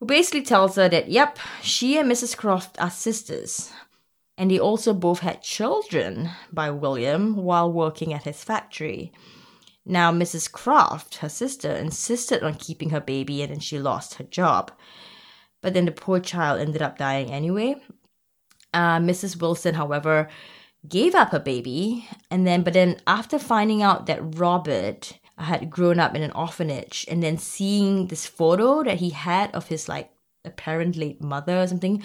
[0.00, 2.36] who basically tells her that, yep, she and Mrs.
[2.36, 3.70] Croft are sisters.
[4.38, 9.12] And they also both had children by William while working at his factory.
[9.84, 10.50] Now, Mrs.
[10.50, 14.72] Croft, her sister, insisted on keeping her baby and then she lost her job.
[15.60, 17.76] But then the poor child ended up dying anyway.
[18.72, 19.40] Uh, Mrs.
[19.40, 20.28] Wilson, however,
[20.88, 25.98] gave up her baby and then but then after finding out that Robert had grown
[25.98, 30.10] up in an orphanage and then seeing this photo that he had of his like
[30.44, 32.02] apparent late mother or something,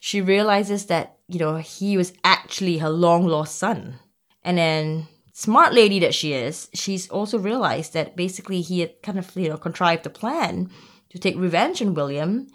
[0.00, 3.98] she realizes that, you know, he was actually her long lost son.
[4.42, 9.18] And then smart lady that she is, she's also realized that basically he had kind
[9.18, 10.70] of, you know, contrived a plan
[11.10, 12.48] to take revenge on William.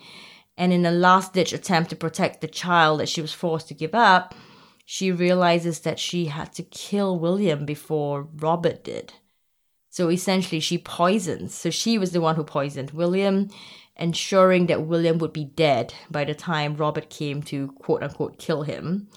[0.58, 3.74] And in a last ditch attempt to protect the child that she was forced to
[3.74, 4.36] give up,
[4.92, 9.14] she realizes that she had to kill William before Robert did.
[9.92, 11.54] So essentially, she poisons.
[11.54, 13.50] So she was the one who poisoned William,
[13.96, 18.64] ensuring that William would be dead by the time Robert came to quote unquote kill
[18.64, 19.08] him.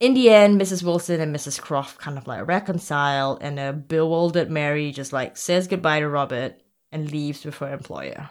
[0.00, 0.82] In the end, Mrs.
[0.82, 1.60] Wilson and Mrs.
[1.60, 6.60] Croft kind of like reconcile, and a bewildered Mary just like says goodbye to Robert
[6.90, 8.30] and leaves with her employer.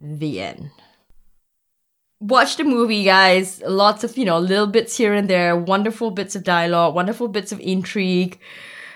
[0.00, 0.70] The end
[2.20, 3.62] watch the movie, guys.
[3.66, 7.52] Lots of, you know, little bits here and there, wonderful bits of dialogue, wonderful bits
[7.52, 8.38] of intrigue.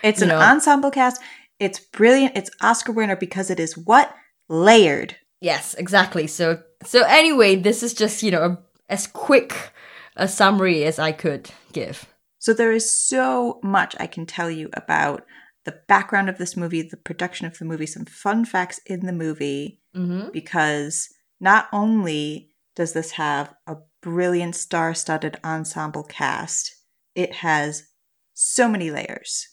[0.03, 0.39] It's an know.
[0.39, 1.21] ensemble cast.
[1.59, 2.37] It's brilliant.
[2.37, 4.13] It's Oscar winner because it is what?
[4.47, 5.15] Layered.
[5.41, 6.27] Yes, exactly.
[6.27, 9.73] So so anyway, this is just, you know, a, as quick
[10.15, 12.05] a summary as I could give.
[12.39, 15.25] So there is so much I can tell you about
[15.65, 19.13] the background of this movie, the production of the movie, some fun facts in the
[19.13, 20.29] movie, mm-hmm.
[20.31, 26.73] because not only does this have a brilliant star studded ensemble cast.
[27.13, 27.89] It has
[28.33, 29.49] so many layers.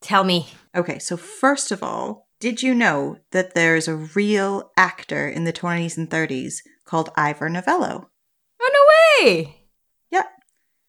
[0.00, 0.48] Tell me.
[0.74, 5.52] Okay, so first of all, did you know that there's a real actor in the
[5.52, 8.08] 20s and 30s called Ivor Novello?
[8.62, 9.66] Oh, no way!
[10.10, 10.30] Yep.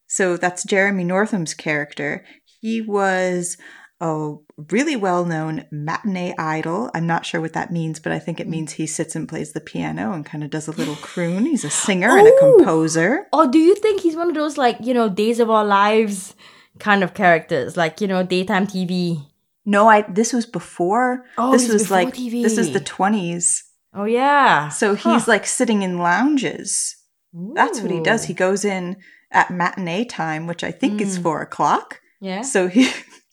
[0.06, 2.24] So that's Jeremy Northam's character.
[2.58, 3.58] He was
[4.02, 4.34] a
[4.70, 6.90] really well known matinee idol.
[6.92, 8.50] I'm not sure what that means, but I think it hmm.
[8.50, 11.46] means he sits and plays the piano and kind of does a little croon.
[11.46, 12.18] He's a singer oh.
[12.18, 13.28] and a composer.
[13.32, 16.34] Or do you think he's one of those, like, you know, Days of Our Lives
[16.80, 19.24] kind of characters, like, you know, daytime TV?
[19.64, 20.02] No, I.
[20.02, 21.24] This was before.
[21.38, 22.42] Oh, this was like TV.
[22.42, 23.62] this is the 20s.
[23.94, 24.68] Oh yeah.
[24.70, 25.24] So he's huh.
[25.28, 26.96] like sitting in lounges.
[27.36, 27.52] Ooh.
[27.54, 28.24] That's what he does.
[28.24, 28.96] He goes in
[29.30, 31.02] at matinee time, which I think mm.
[31.02, 31.22] is hmm.
[31.22, 32.00] four o'clock.
[32.20, 32.42] Yeah.
[32.42, 32.90] So he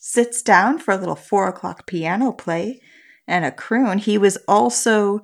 [0.09, 2.81] sits down for a little four o'clock piano play
[3.27, 3.99] and a croon.
[3.99, 5.19] He was also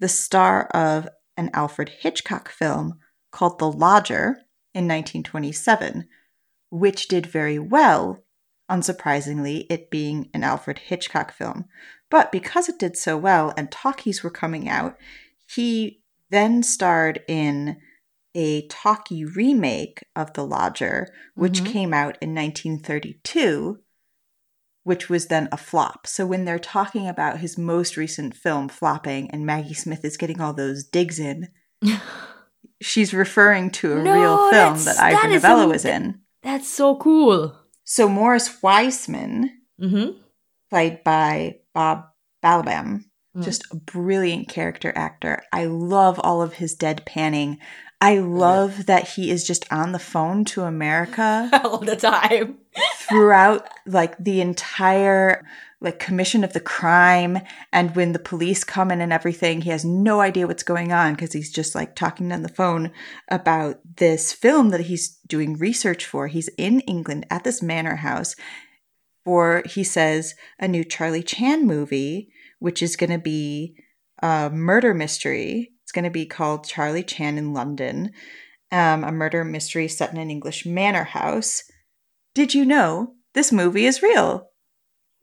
[0.00, 1.06] the star of
[1.36, 2.98] an Alfred Hitchcock film
[3.30, 4.38] called The Lodger
[4.72, 6.08] in 1927,
[6.70, 8.24] which did very well,
[8.70, 11.66] unsurprisingly, it being an Alfred Hitchcock film.
[12.08, 14.96] But because it did so well and talkies were coming out,
[15.46, 17.76] he then starred in
[18.34, 21.72] a talkie remake of The Lodger, which mm-hmm.
[21.72, 23.80] came out in 1932
[24.84, 26.06] which was then a flop.
[26.06, 30.40] So when they're talking about his most recent film flopping and Maggie Smith is getting
[30.40, 31.48] all those digs in,
[32.80, 36.20] she's referring to a no, real film that Ivor Novello was in.
[36.42, 37.58] That's so cool.
[37.84, 40.18] So Morris Weissman, mm-hmm.
[40.70, 42.04] played by Bob
[42.42, 43.04] Balaban,
[43.36, 43.44] mm.
[43.44, 45.42] just a brilliant character actor.
[45.52, 47.58] I love all of his deadpanning.
[48.04, 48.84] I love yeah.
[48.86, 52.58] that he is just on the phone to America all the time.
[53.08, 55.46] throughout like the entire
[55.80, 57.38] like commission of the crime.
[57.72, 61.14] And when the police come in and everything he has no idea what's going on
[61.14, 62.92] because he's just like talking on the phone
[63.28, 66.26] about this film that he's doing research for.
[66.26, 68.36] He's in England at this manor house
[69.24, 73.76] for he says a new Charlie Chan movie which is going to be
[74.22, 78.10] a murder mystery going to be called Charlie Chan in London,
[78.70, 81.62] um, a murder mystery set in an English manor house.
[82.34, 84.48] Did you know this movie is real?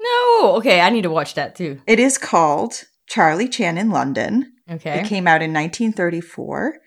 [0.01, 0.55] No.
[0.57, 1.81] Okay, I need to watch that too.
[1.85, 4.53] It is called Charlie Chan in London.
[4.69, 5.01] Okay.
[5.01, 6.77] It came out in 1934.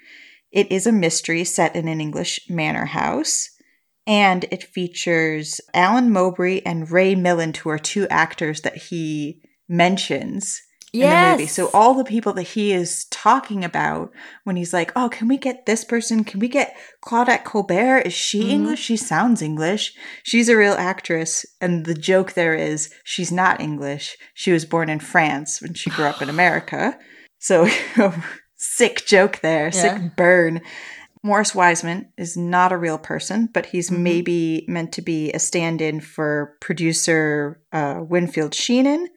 [0.51, 3.51] It is a mystery set in an English manor house.
[4.07, 10.61] And it features Alan Mowbray and Ray Milland, who are two actors that he mentions
[10.95, 11.13] yes.
[11.13, 11.47] in the movie.
[11.49, 14.13] So all the people that he is talking about
[14.45, 16.25] when he's like, "Oh, can we get this person?
[16.25, 18.01] Can we get Claudette Colbert?
[18.01, 18.51] Is she mm-hmm.
[18.51, 18.81] English?
[18.81, 19.95] She sounds English.
[20.23, 24.17] She's a real actress." And the joke there is she's not English.
[24.35, 26.99] She was born in France when she grew up in America.
[27.39, 27.69] So
[28.57, 29.71] sick joke there, yeah.
[29.71, 30.63] sick burn.
[31.23, 34.03] Morris Weissman is not a real person, but he's mm-hmm.
[34.03, 39.09] maybe meant to be a stand in for producer uh, Winfield Sheehan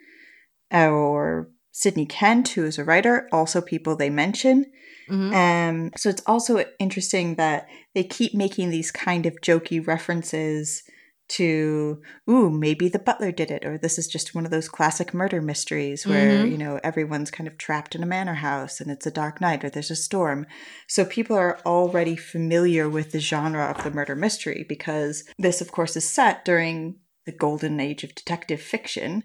[0.71, 4.65] or Sidney Kent, who is a writer, also people they mention.
[5.11, 5.31] Mhm.
[5.31, 10.81] Um, so it's also interesting that they keep making these kind of jokey references
[11.27, 15.13] to, ooh, maybe the butler did it, or this is just one of those classic
[15.13, 16.51] murder mysteries where, Mhm.
[16.51, 19.63] you know, everyone's kind of trapped in a manor house and it's a dark night
[19.63, 20.47] or there's a storm.
[20.87, 25.71] So people are already familiar with the genre of the murder mystery because this, of
[25.71, 26.95] course, is set during
[27.27, 29.23] the golden age of detective fiction,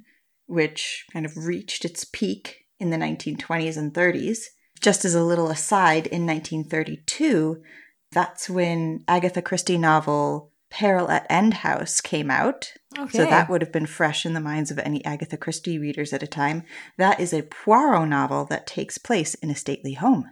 [0.53, 4.41] which kind of reached its peak in the 1920s and 30s.
[4.83, 7.62] Just as a little aside, in 1932,
[8.11, 12.73] that's when Agatha Christie novel Peril at End House came out.
[12.99, 13.19] Okay.
[13.19, 16.23] So that would have been fresh in the minds of any Agatha Christie readers at
[16.23, 16.65] a time.
[16.99, 20.27] That is a Poirot novel that takes place in a stately home.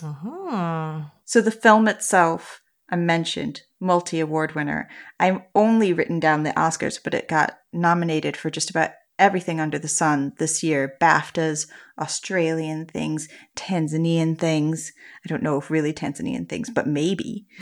[0.00, 1.06] uh-huh.
[1.24, 4.88] So the film itself, I mentioned, multi award winner.
[5.18, 9.78] I've only written down the Oscars, but it got nominated for just about everything under
[9.78, 14.92] the sun this year BAFTAs, Australian things, Tanzanian things.
[15.24, 17.46] I don't know if really Tanzanian things, but maybe.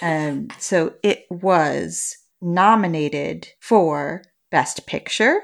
[0.00, 5.40] Um, so it was nominated for Best Picture,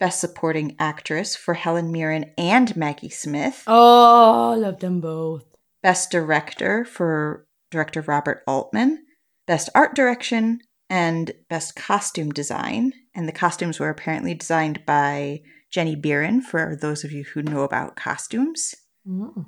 [0.00, 3.62] Best Supporting Actress for Helen Mirren and Maggie Smith.
[3.68, 5.44] Oh, love them both.
[5.82, 9.04] Best Director for director Robert Altman,
[9.46, 12.92] Best Art Direction, and Best Costume Design.
[13.14, 17.62] And the costumes were apparently designed by Jenny Beavan, for those of you who know
[17.62, 18.74] about costumes.
[19.06, 19.46] Mm.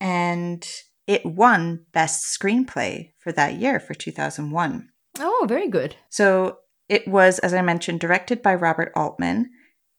[0.00, 0.68] And
[1.06, 4.88] it won Best Screenplay for that year, for 2001.
[5.18, 5.96] Oh, very good.
[6.08, 9.50] So it was, as I mentioned, directed by Robert Altman.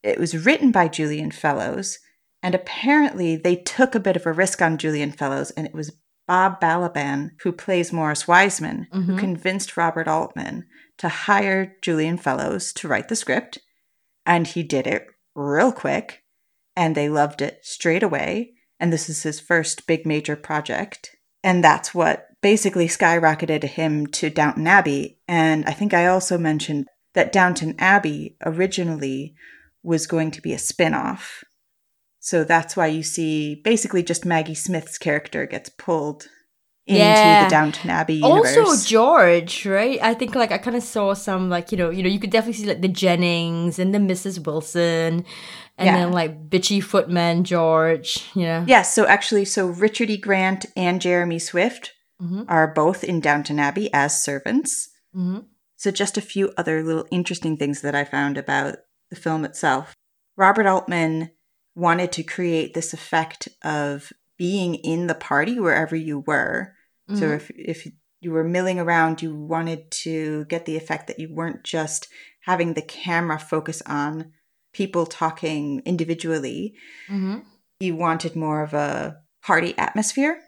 [0.04, 2.00] It was written by Julian Fellowes.
[2.44, 5.96] And apparently they took a bit of a risk on Julian Fellowes, and it was
[6.28, 9.20] Bob Balaban, who plays Morris Weissman, who Mhm.
[9.20, 10.66] convinced Robert Altman
[11.02, 13.58] to hire Julian Fellowes to write the script.
[14.24, 16.22] And he did it real quick,
[16.76, 18.52] and they loved it straight away.
[18.80, 21.16] And this is his first big major project.
[21.44, 25.18] And that's what basically skyrocketed him to Downton Abbey.
[25.28, 29.34] And I think I also mentioned that Downton Abbey originally
[29.82, 31.44] was going to be a spin off.
[32.20, 36.28] So that's why you see basically just Maggie Smith's character gets pulled
[36.88, 37.44] into Yeah.
[37.44, 38.58] the Downton Abbey universe.
[38.58, 40.00] Also George, right?
[40.02, 42.32] I think like I kind of saw some like you know you know you could
[42.32, 44.46] definitely see like the Jennings and the Mrs.
[44.46, 45.26] Wilson,
[45.78, 45.98] and Yeah.
[45.98, 48.28] then like bitchy footman George.
[48.36, 48.66] You know.
[48.68, 50.18] Yes, so actually, so Richard E.
[50.18, 52.46] Grant and Jeremy Swift Mhm.
[52.50, 54.90] are both in Downton Abbey as servants.
[55.14, 55.40] hmm
[55.78, 58.76] So, just a few other little interesting things that I found about
[59.10, 59.96] the film itself.
[60.38, 61.32] Robert Altman
[61.76, 66.74] wanted to create this effect of being in the party wherever you were.
[67.14, 67.36] So, Mhm.
[67.36, 67.80] if, if
[68.22, 72.08] you were milling around, you wanted to get the effect that you weren't just
[72.50, 74.32] having the camera focus on
[74.74, 76.74] people talking individually,
[77.08, 77.38] hmm
[77.80, 80.40] you wanted more of a party atmosphere.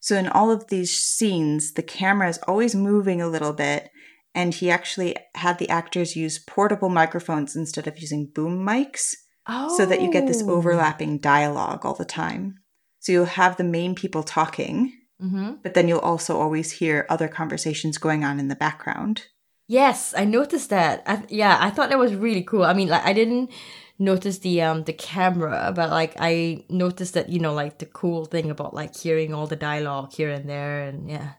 [0.00, 3.90] So in all of these scenes, the camera is always moving a little bit,
[4.34, 9.14] and he actually had the actors use portable microphones instead of using boom mics
[9.48, 9.76] Oh.
[9.76, 12.59] so that you get this overlapping dialogue all the time.
[13.00, 17.28] So you'll have the main people talking, hmm but then you'll also always hear other
[17.28, 19.26] conversations going on in the background.
[19.66, 21.02] Yes, I noticed that.
[21.06, 22.64] I, yeah, I thought that was really cool.
[22.64, 23.50] I mean, like I didn't
[23.98, 28.24] notice the um the camera, but like I noticed that you know like the cool
[28.24, 31.32] thing about like hearing all the dialogue here and there, and yeah,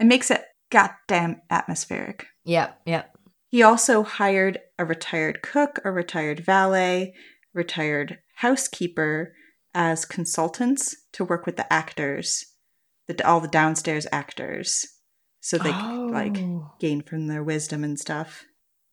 [0.00, 2.26] It makes it goddamn atmospheric.
[2.44, 3.04] yeah, yeah.
[3.50, 7.14] He also hired a retired cook, a retired valet,
[7.54, 9.32] retired housekeeper
[9.78, 12.44] as consultants to work with the actors,
[13.06, 14.84] the all the downstairs actors,
[15.40, 16.72] so they could like Oh.
[16.80, 18.44] gain from their wisdom and stuff.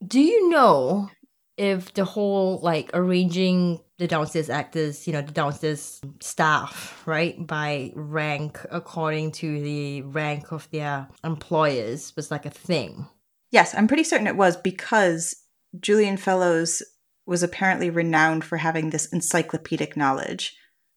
[0.05, 1.09] Do you know
[1.57, 7.91] if the whole like arranging the downstairs actors, you know, the downstairs staff, right, by
[7.95, 13.07] rank according to the rank of their employers was like a thing?
[13.49, 15.35] Yes, I'm pretty certain it was because
[15.79, 16.83] Julian Fellowes
[17.25, 20.55] was apparently renowned for having this encyclopedic knowledge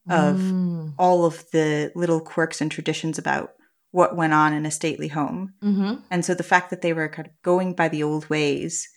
[0.09, 0.95] of Mm.
[0.99, 3.53] all of the little quirks and traditions about
[3.91, 5.55] what went on in a stately home.
[5.63, 6.01] Mm-hmm.
[6.11, 8.89] And so the fact that they were kind of going by the old ways,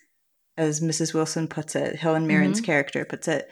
[0.58, 1.14] as Mrs.
[1.14, 2.66] Wilson puts it, Helen Mirren's Mhm.
[2.66, 3.50] character puts it,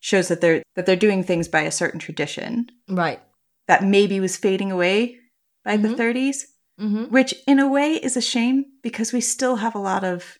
[0.00, 3.20] shows that they're that they're doing things by a certain tradition Right.
[3.66, 5.18] that maybe was fading away
[5.64, 5.96] by the Mhm.
[5.96, 6.46] 30s,
[6.78, 7.04] Mm-hmm.
[7.04, 10.38] which in a way is a shame because we still have a lot of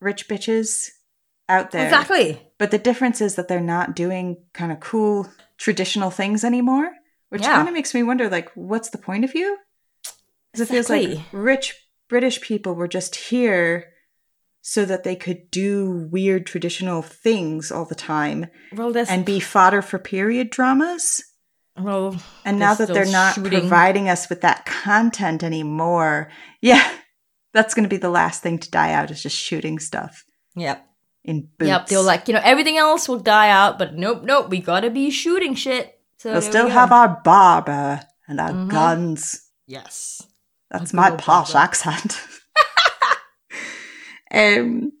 [0.00, 0.88] rich bitches
[1.50, 1.84] out there.
[1.84, 2.40] Exactly.
[2.58, 5.28] But the difference is that they're not doing kind of cool
[5.60, 6.90] traditional things anymore,
[7.28, 7.52] which Yeah.
[7.56, 9.58] kind of makes me wonder like, what's the point of you?
[10.50, 11.74] Because it feels like rich
[12.08, 13.92] British people were just here
[14.62, 19.82] so that they could do weird traditional things all the time Well, and be fodder
[19.82, 21.22] for period dramas.
[21.78, 22.16] well.
[22.44, 23.50] And now that they're not shooting.
[23.60, 26.30] providing us with that content anymore,
[26.62, 26.90] yeah,
[27.52, 30.24] that's going to be the last thing to die out is just shooting stuff
[30.56, 30.84] Yep.
[31.24, 31.68] In boots.
[31.68, 31.86] Yep.
[31.86, 34.50] They're like, you know, everything else will die out, but nope, nope.
[34.50, 35.98] We gotta be shooting shit.
[36.18, 38.68] So we'll still we have our barber and our Mhm.
[38.70, 39.48] guns.
[39.66, 40.22] yes.
[40.70, 41.64] That's my posh barber.
[41.64, 42.20] accent.
[44.32, 44.92] um,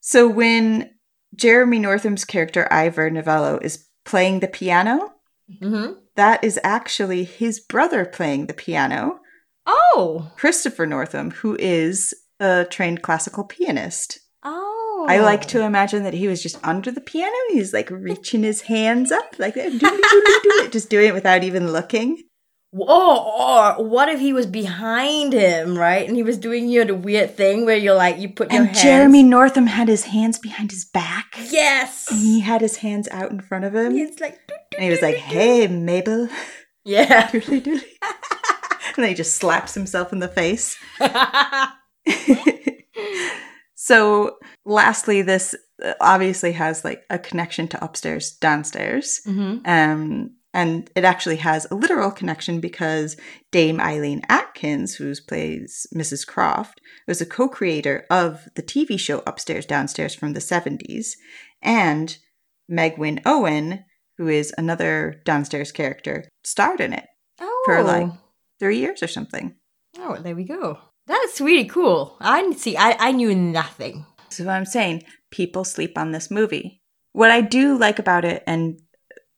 [0.00, 0.90] so when
[1.34, 5.10] Jeremy Northam's character Ivor Novello is playing the piano,
[5.62, 5.92] Mm-hmm.
[6.16, 9.20] that is actually his brother playing the piano,
[9.66, 10.30] Oh.
[10.36, 14.20] Christopher Northam, who is a trained classical pianist.
[15.04, 15.12] Oh.
[15.12, 15.48] I like oh.
[15.48, 17.34] to imagine that he was just under the piano.
[17.50, 19.54] He's like reaching his hands up, like
[20.70, 22.22] just doing it without even looking.
[22.76, 26.08] Oh, or what if he was behind him, right?
[26.08, 28.62] And he was doing you know the weird thing where you're like you put your
[28.62, 28.82] And hands.
[28.82, 31.36] Jeremy Northam had his hands behind his back.
[31.50, 32.10] Yes.
[32.10, 33.94] And he had his hands out in front of him.
[33.96, 34.38] It's like.
[34.74, 36.28] And he was like, hey, Mabel.
[36.86, 37.28] Yeah.
[37.30, 37.82] Doodly doodly.
[38.02, 40.76] and then he just slaps himself in the face.
[43.84, 45.54] So, lastly, this
[45.84, 49.20] uh, obviously has like a connection to upstairs, downstairs.
[49.26, 49.58] mm-hmm.
[49.66, 53.18] Um, and it actually has a literal connection because
[53.52, 56.26] Dame Eileen Atkins, who plays Mrs.
[56.26, 61.08] Croft, was a co creator of the TV show Upstairs Downstairs from the 70s.
[61.60, 62.16] And
[62.66, 62.94] Meg
[63.26, 63.84] Owen,
[64.16, 67.04] who is another downstairs character, starred in it
[67.38, 67.62] Oh.
[67.66, 68.10] for like
[68.58, 69.56] three years or something.
[69.98, 70.78] Oh, there we go.
[71.06, 72.16] That's really cool.
[72.20, 72.76] I see.
[72.76, 74.06] I I knew nothing.
[74.30, 76.80] So, what I'm saying, people sleep on this movie.
[77.12, 78.80] What I do like about it, and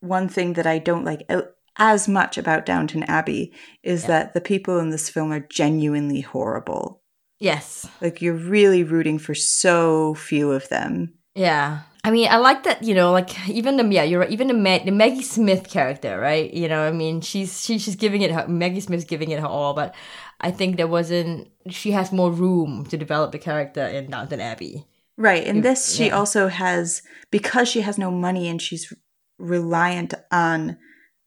[0.00, 1.28] one thing that I don't like
[1.76, 3.52] as much about Downton Abbey,
[3.82, 4.08] is Yeah.
[4.08, 7.02] that the people in this film are genuinely horrible.
[7.38, 7.86] Yes.
[8.00, 11.12] Like, you're really rooting for so few of them.
[11.34, 11.80] Yeah.
[12.02, 12.82] I mean, I like that.
[12.84, 14.30] You know, like even the yeah, you're right.
[14.30, 16.54] Even the Meg, the Maggie Smith character, right?
[16.54, 18.46] You know, I mean, she's she, she's giving it her.
[18.46, 19.92] Maggie Smith's giving it her all, but
[20.40, 21.48] I think there wasn't.
[21.70, 24.86] She has more room to develop the character in Downton Abbey.
[25.16, 25.46] Right.
[25.46, 26.16] Yeah, this, she yeah.
[26.16, 28.92] also has, because she has no money and she's
[29.38, 30.76] reliant on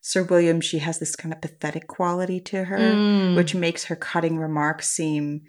[0.02, 2.78] Sir William, she has this kind of pathetic quality to her.
[2.78, 3.36] Mm.
[3.36, 5.42] which makes her cutting remarks seem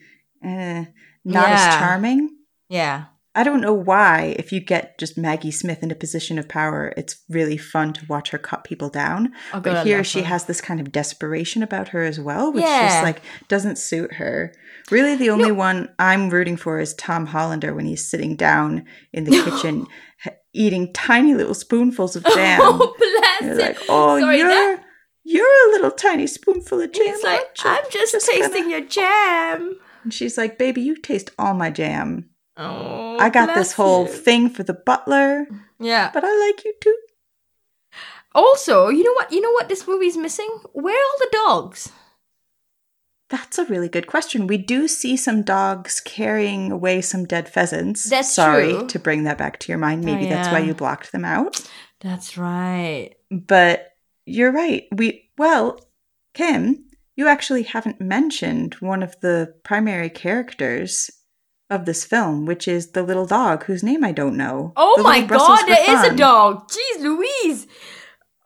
[0.42, 0.86] eh,
[1.24, 1.54] not Yeah.
[1.54, 2.36] as charming.
[2.68, 3.04] Yeah.
[3.40, 6.92] I don't know why, if you get just Maggie Smith in a position of power,
[6.96, 9.32] it's really fun to watch her cut people down.
[9.54, 10.26] Oh, But here she her.
[10.26, 12.88] has this kind of desperation about her as well, which Yeah.
[12.88, 14.52] just like doesn't suit her.
[14.90, 19.24] Really, the only one I'm rooting for is Tom Hollander when he's sitting down in
[19.24, 19.86] the kitchen
[20.52, 22.60] eating tiny little spoonfuls of jam.
[22.64, 24.84] Oh, bless You're like, oh, Sorry, you're that-
[25.22, 27.06] you're a little tiny spoonful of jam.
[27.06, 27.42] He's like.
[27.64, 29.78] I'm just, Just tasting gonna-" your jam.
[30.02, 32.29] And she's like, baby, you taste all my jam.
[32.60, 34.12] Oh, I got this whole him.
[34.12, 35.46] thing for the butler,
[35.78, 36.10] Yeah.
[36.12, 36.96] but I like you too.
[38.34, 39.32] Also, you know what?
[39.32, 40.48] You know what this movie's missing?
[40.72, 41.90] Where are all the dogs?
[43.28, 44.46] That's a really good question.
[44.46, 48.10] We do see some dogs carrying away some dead pheasants.
[48.10, 48.86] That's Sorry true.
[48.88, 50.04] to bring that back to your mind.
[50.04, 51.60] Maybe Oh, that's why you blocked them out.
[52.00, 53.14] That's right.
[53.30, 53.92] But
[54.26, 54.84] you're right.
[54.92, 55.78] We well,
[56.34, 56.86] Kim,
[57.16, 61.10] you actually haven't mentioned one of the primary characters
[61.70, 64.72] of this film, which is the little dog whose name I don't know.
[64.76, 66.68] Oh my god, there is a dog.
[66.68, 67.66] Jeez Louise.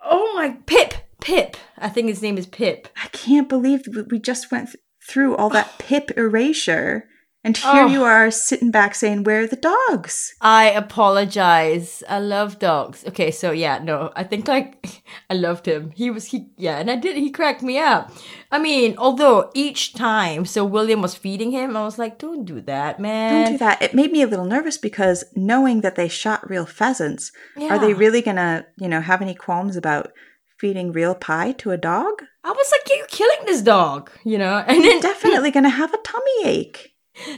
[0.05, 0.95] Oh my Pip.
[1.21, 1.57] Pip.
[1.79, 2.89] I think his name is Pip.
[3.03, 7.09] I can't believe we just went th- through all that pip erasure.
[7.47, 7.87] And here Oh.
[7.87, 10.35] you are sitting back saying, Where are the dogs?
[10.41, 12.03] I apologize.
[12.09, 13.05] I love dogs.
[13.07, 15.91] Okay, so yeah, no, I think like I loved him.
[15.95, 18.11] He was he yeah, and I did he cracked me up.
[18.51, 22.61] I mean, although each time so William was feeding him, I was like, Don't do
[22.63, 23.45] that, man.
[23.45, 23.83] Don't do that.
[23.83, 27.31] It made me a little nervous because knowing that they shot real pheasants,
[27.61, 30.13] are they really gonna, you know, have any qualms about
[30.59, 32.23] feeding real pie to a dog?
[32.43, 34.65] I was like, You're killing this dog, you know?
[34.67, 36.93] And then Definitely gonna have a tummy ache.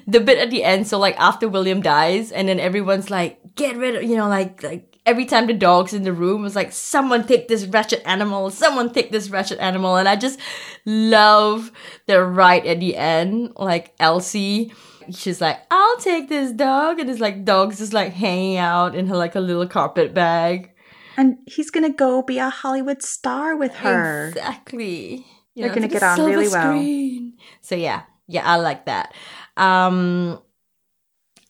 [0.07, 3.77] The bit at the end, so like after William dies, and then everyone's like, get
[3.77, 6.73] rid of, you know, like like every time the dog's in the room, it's like
[6.73, 10.41] someone take this wretched animal, someone take this wretched animal, and I just
[10.85, 11.71] love
[12.07, 14.73] the right at the end, like Elsie.
[15.11, 19.07] She's like, I'll take this dog, and it's like dogs just like hanging out in
[19.07, 20.73] her like a little carpet bag.
[21.17, 24.29] And he's gonna go be a Hollywood star with her.
[24.29, 25.25] Exactly.
[25.55, 27.33] You They're gonna get on really well.
[27.63, 29.15] So yeah, yeah, I like that.
[29.57, 30.41] Um,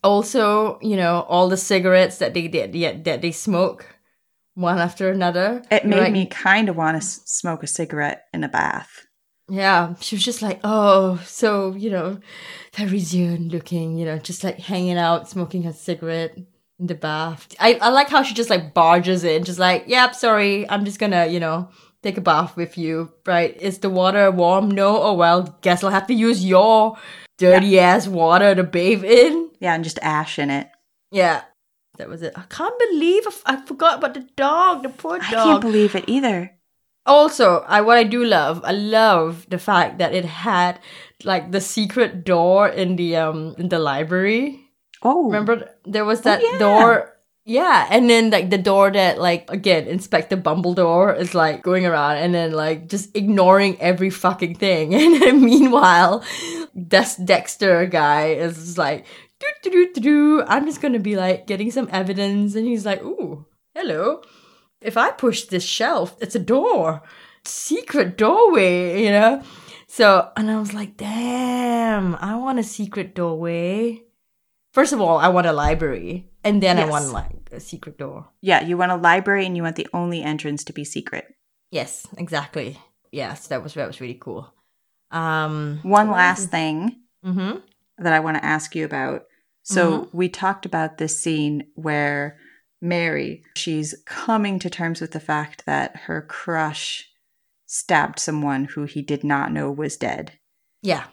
[0.04, 3.86] also, you know, all the cigarettes that they did, yeah, that they smoke
[4.54, 5.62] one after another.
[5.70, 6.12] It made Right.
[6.12, 9.06] me kind of want to s- smoke a cigarette in a bath.
[9.48, 12.18] Yeah, she was just like, oh, so, you know,
[12.72, 16.36] Parisian looking, you know, just like hanging out, smoking a cigarette
[16.80, 17.46] in the bath.
[17.60, 20.98] I, I like how she just like barges in, just like, yep, sorry, I'm just
[20.98, 21.68] gonna, you know,
[22.02, 23.56] take a bath with you, right?
[23.60, 24.68] Is the water warm?
[24.70, 25.00] No?
[25.00, 26.96] Oh, well, guess I'll have to use your
[27.38, 27.94] dirty yeah.
[27.94, 29.50] ass water to bathe in.
[29.60, 30.68] Yeah, and just ash in it.
[31.10, 31.42] Yeah.
[31.98, 32.34] That was it.
[32.36, 35.26] I can't believe I forgot about the dog, the poor dog.
[35.26, 36.52] I can't believe it either.
[37.06, 40.80] Also, I what I do love, I love the fact that it had
[41.24, 44.60] like the secret door in the um in the library.
[45.02, 46.58] Oh, remember there was that oh, yeah.
[46.58, 47.15] door.
[47.48, 52.16] Yeah, and then like the door that like again Inspector Bumbledore is like going around
[52.16, 56.24] and then like just ignoring every fucking thing, and then meanwhile,
[56.74, 59.06] this Dexter guy is like,
[59.38, 63.02] doo, doo, doo, doo, I'm just gonna be like getting some evidence, and he's like,
[63.02, 64.22] ooh, hello
[64.80, 67.02] if I push this shelf, it's a door,
[67.44, 69.42] secret doorway, you know?
[69.88, 74.02] So, and I was like, damn, I want a secret doorway.
[74.76, 76.86] First of all, I want a library, and then yes.
[76.86, 78.28] I want like a secret door.
[78.42, 81.34] Yeah, you want a library, and you want the only entrance to be secret.
[81.70, 82.78] Yes, exactly.
[83.10, 84.52] Yes, that was that was really cool.
[85.10, 87.60] Um, one last thing mm-hmm.
[87.96, 89.22] that I want to ask you about.
[89.62, 90.14] So mm-hmm.
[90.14, 92.36] we talked about this scene where
[92.82, 97.08] Mary, she's coming to terms with the fact that her crush
[97.64, 100.32] stabbed someone who he did not know was dead.
[100.82, 101.04] Yeah.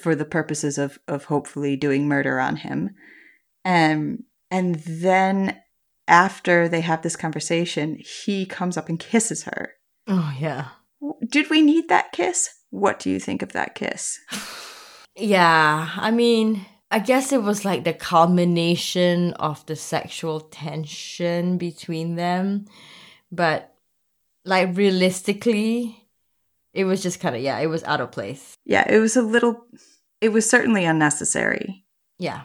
[0.00, 2.90] For the purposes of of hopefully doing murder on him.
[3.64, 5.60] Um and then
[6.08, 9.74] after they have this conversation, he comes up and kisses her.
[10.08, 10.68] Oh yeah.
[11.28, 12.50] Did we need that kiss?
[12.70, 14.18] What do you think of that kiss?
[15.16, 22.16] yeah, I mean, I guess it was like the culmination of the sexual tension between
[22.16, 22.66] them.
[23.30, 23.72] But
[24.44, 26.08] like realistically,
[26.72, 28.54] it was just kind of, yeah, it was out of place.
[28.64, 29.66] Yeah, it was a little,
[30.20, 31.84] it was certainly unnecessary.
[32.18, 32.42] Yeah.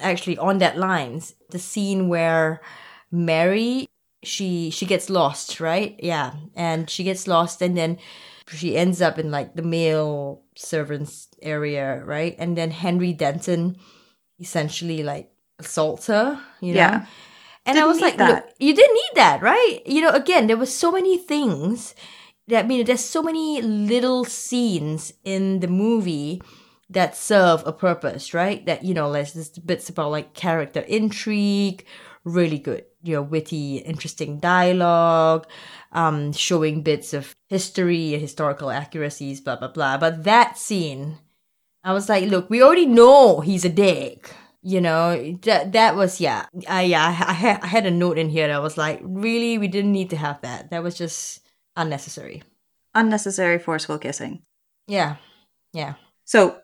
[0.00, 2.60] Actually, on that lines, the scene where
[3.12, 3.86] Mary,
[4.22, 5.98] she she gets lost, right?
[6.02, 6.32] Yeah.
[6.56, 7.98] And she gets lost and then
[8.48, 12.34] she ends up in like the male servants area, right?
[12.38, 13.76] And then Henry Denton
[14.40, 16.80] essentially like assaults her, you know?
[16.80, 17.06] Yeah.
[17.66, 18.28] And didn't I was like, that.
[18.28, 19.80] look, you didn't need that, right?
[19.86, 21.94] You know, again, there were so many things
[22.48, 26.42] that I mean there's so many little scenes in the movie
[26.90, 28.64] that serve a purpose, right?
[28.66, 31.84] That, you know, there's just bits about like character intrigue,
[32.24, 35.46] really good, you know, witty, interesting dialogue,
[35.92, 39.98] um, showing bits of history, historical accuracies, blah, blah, blah.
[39.98, 41.18] But that scene,
[41.82, 44.34] I was like, look, we already know he's a dick.
[44.66, 46.46] You know, that, that was, yeah.
[46.66, 49.68] I, yeah, I, I, I had a note in here that was like, really, we
[49.68, 50.70] didn't need to have that.
[50.70, 51.40] That was just
[51.76, 52.42] unnecessary.
[52.94, 54.42] Unnecessary forceful kissing.
[54.86, 55.16] Yeah.
[55.74, 55.94] Yeah.
[56.24, 56.60] So,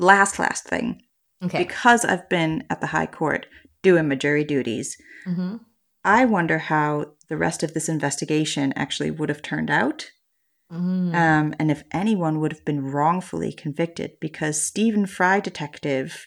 [0.00, 1.02] last, last thing.
[1.42, 1.58] Okay.
[1.58, 3.46] Because I've been at the High Court
[3.82, 4.96] doing my jury duties,
[5.26, 5.56] mm-hmm.
[6.04, 10.10] I wonder how the rest of this investigation actually would have turned out.
[10.72, 11.14] Mm.
[11.14, 16.26] Um, and if anyone would have been wrongfully convicted, because Stephen Fry detective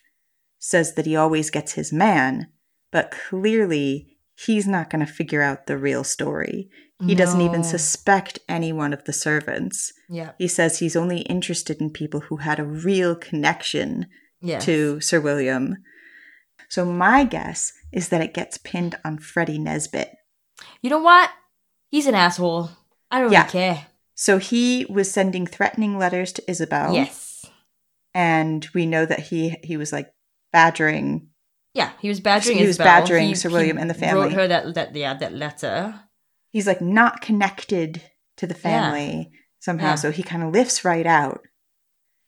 [0.60, 2.48] says that he always gets his man,
[2.92, 6.70] but clearly he's not going to figure out the real story.
[7.06, 7.16] He no.
[7.16, 9.94] doesn't even suspect any one of the servants.
[10.10, 10.32] Yeah.
[10.38, 14.08] He says he's only interested in people who had a real connection
[14.42, 14.64] yes.
[14.66, 15.78] to Sir William.
[16.70, 20.16] So my guess is that it gets pinned on Freddie Nesbitt.
[20.82, 21.30] You know what?
[21.90, 22.70] He's an asshole.
[23.12, 23.42] I don't yeah.
[23.42, 23.88] really care.
[24.16, 26.94] So he was sending threatening letters to Isabel.
[26.94, 27.46] Yes.
[28.14, 30.14] And we know that he he was like
[30.52, 31.30] badgering.
[31.74, 32.58] Yeah, he was badgering.
[32.58, 32.86] He Isabel.
[32.86, 34.26] was badgering he, Sir William and the family.
[34.26, 36.00] Wrote her that that yeah that letter.
[36.54, 38.02] He's like not connected
[38.38, 39.40] to the family yeah.
[39.60, 39.96] somehow, yeah.
[39.96, 41.42] so he kind of lifts right out.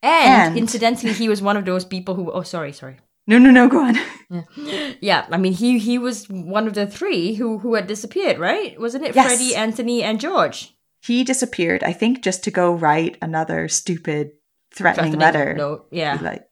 [0.02, 2.30] And, and incidentally, he was one of those people who.
[2.30, 2.96] Oh, sorry, sorry.
[3.26, 3.68] No, no, no.
[3.68, 3.96] Go on.
[4.28, 4.92] Yeah.
[5.00, 8.78] yeah, I mean, he he was one of the three who who had disappeared, right?
[8.80, 9.24] Wasn't it yes.
[9.24, 10.76] Freddie, Anthony, and George?
[11.00, 14.32] He disappeared, I think, just to go write another stupid
[14.74, 15.54] threatening, threatening letter.
[15.54, 15.86] Note.
[15.92, 16.44] Yeah, like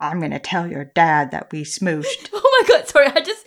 [0.00, 2.30] I'm gonna tell your dad that we smooshed.
[2.32, 3.43] oh my god, sorry, I just I was like,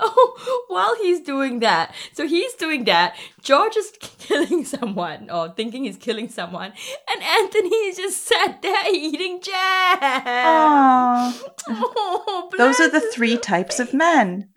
[0.00, 3.16] oh, while he's doing that, so he's doing that.
[3.42, 6.72] George is killing someone or thinking he's killing someone,
[7.12, 9.98] and Anthony is just sat there eating jam.
[10.00, 11.40] Aww.
[11.66, 14.50] Oh, Those are the three types of men.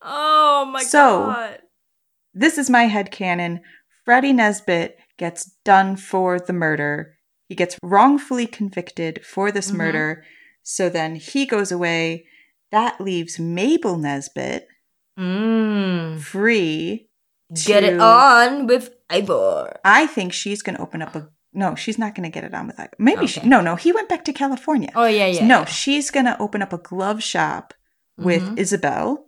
[0.00, 0.88] oh my god.
[0.88, 1.58] so, god.
[2.32, 3.62] This is my head canon.
[4.04, 7.16] Freddie Nesbitt gets done for the murder.
[7.48, 9.78] He gets wrongfully convicted for this mm-hmm.
[9.78, 10.24] murder.
[10.62, 12.26] So then he goes away.
[12.72, 14.66] That leaves Mabel Nesbitt
[15.18, 16.20] mm.
[16.20, 17.08] free
[17.54, 19.78] To, Get it on with Ivor.
[19.84, 21.28] I think she's going to open up a.
[21.52, 22.90] No, she's not going to get it on with Ivor.
[22.98, 23.40] Maybe she.
[23.46, 24.90] No, no, he went back to California.
[24.94, 25.46] Oh yeah, yeah.
[25.46, 25.64] no, yeah.
[25.66, 27.72] she's going to open up a glove shop
[28.18, 28.58] with Mhm.
[28.58, 29.26] Isabel.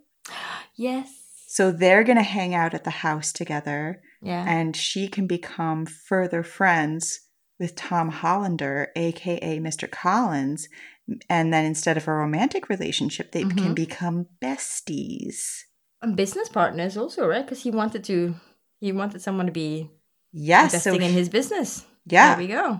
[0.75, 1.09] Yes.
[1.47, 4.45] So they're going to hang out at the house together, Yeah.
[4.47, 7.21] and she can become further friends
[7.59, 9.89] with Tom Hollander, aka Mr.
[9.89, 10.67] Collins.
[11.29, 13.75] And then instead of a romantic relationship, they can Mhm.
[13.75, 15.63] become besties.
[16.01, 17.45] and business partners also, right?
[17.45, 18.33] Because he wanted to,
[18.79, 19.91] he wanted someone to be
[20.31, 21.83] Yes, so investing in his business.
[22.05, 22.79] yeah, There we go.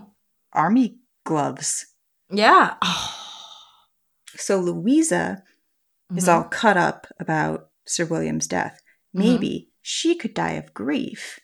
[0.54, 1.84] army gloves.
[2.30, 2.76] Yeah.
[2.80, 3.16] Oh.
[4.36, 5.42] So Louisa
[6.16, 6.32] is Mhm.
[6.32, 8.80] all cut up about Sir William's death.
[9.12, 11.40] Maybe she could die of grief.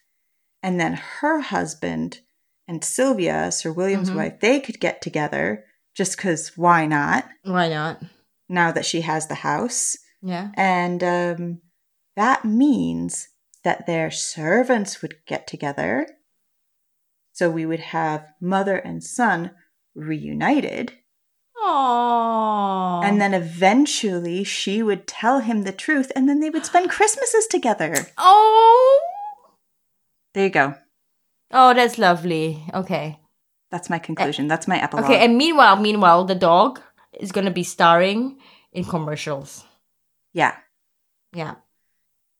[0.62, 2.20] And then her husband
[2.68, 4.16] and Sylvia, Sir William's Mhm.
[4.16, 5.64] wife, they could get together
[5.94, 7.26] just because why not?
[7.42, 8.02] Why not?
[8.48, 9.96] Now that she has the house.
[10.22, 10.50] Yeah.
[10.54, 11.60] And um,
[12.16, 13.28] that means
[13.64, 16.06] that their servants would get together.
[17.32, 19.52] So we would have mother and son
[19.94, 20.92] reunited.
[21.58, 23.00] Oh.
[23.04, 27.46] And then eventually she would tell him the truth, and then they would spend Christmases
[27.46, 28.06] together.
[28.18, 29.00] Oh.
[30.34, 30.74] There you go.
[31.50, 32.62] Oh, that's lovely.
[32.74, 33.18] Okay.
[33.70, 34.46] That's my conclusion.
[34.46, 35.06] Eh, that's my epilogue.
[35.06, 35.24] Okay.
[35.24, 36.80] And meanwhile, meanwhile, the dog
[37.20, 38.38] is gonna be starring
[38.72, 39.64] in commercials.
[40.32, 40.56] yeah.
[41.32, 41.56] Yeah.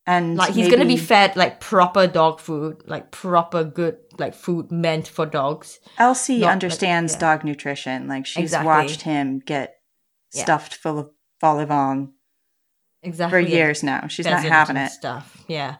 [0.07, 4.71] And Like he's gonna be fed like proper dog food, like proper good like food
[4.71, 5.81] meant for dogs.
[5.99, 7.19] Elsie not like- understands yeah.
[7.19, 8.07] dog nutrition.
[8.07, 8.67] Like she's Exactly.
[8.67, 9.75] watched him get
[10.33, 10.45] Yeah.
[10.45, 12.11] stuffed full of vol au vent
[13.31, 14.07] for years now.
[14.07, 14.91] She's not having it.
[14.91, 15.45] Stuff.
[15.49, 15.77] Yeah.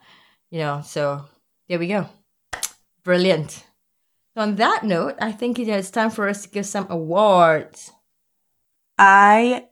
[0.51, 1.25] You know, so
[1.69, 2.07] there we go.
[3.07, 3.63] Brilliant.
[4.35, 7.93] On that note, I think it is time for us to give some awards.
[8.99, 9.67] I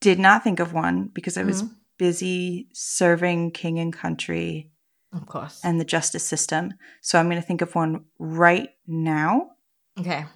[0.00, 1.74] did not think of one because I was Mhm.
[1.98, 4.70] busy serving king and country
[5.12, 5.60] Of course.
[5.64, 6.74] and the justice system.
[7.00, 9.56] So I'm going to think of one right now.
[9.98, 10.26] okay.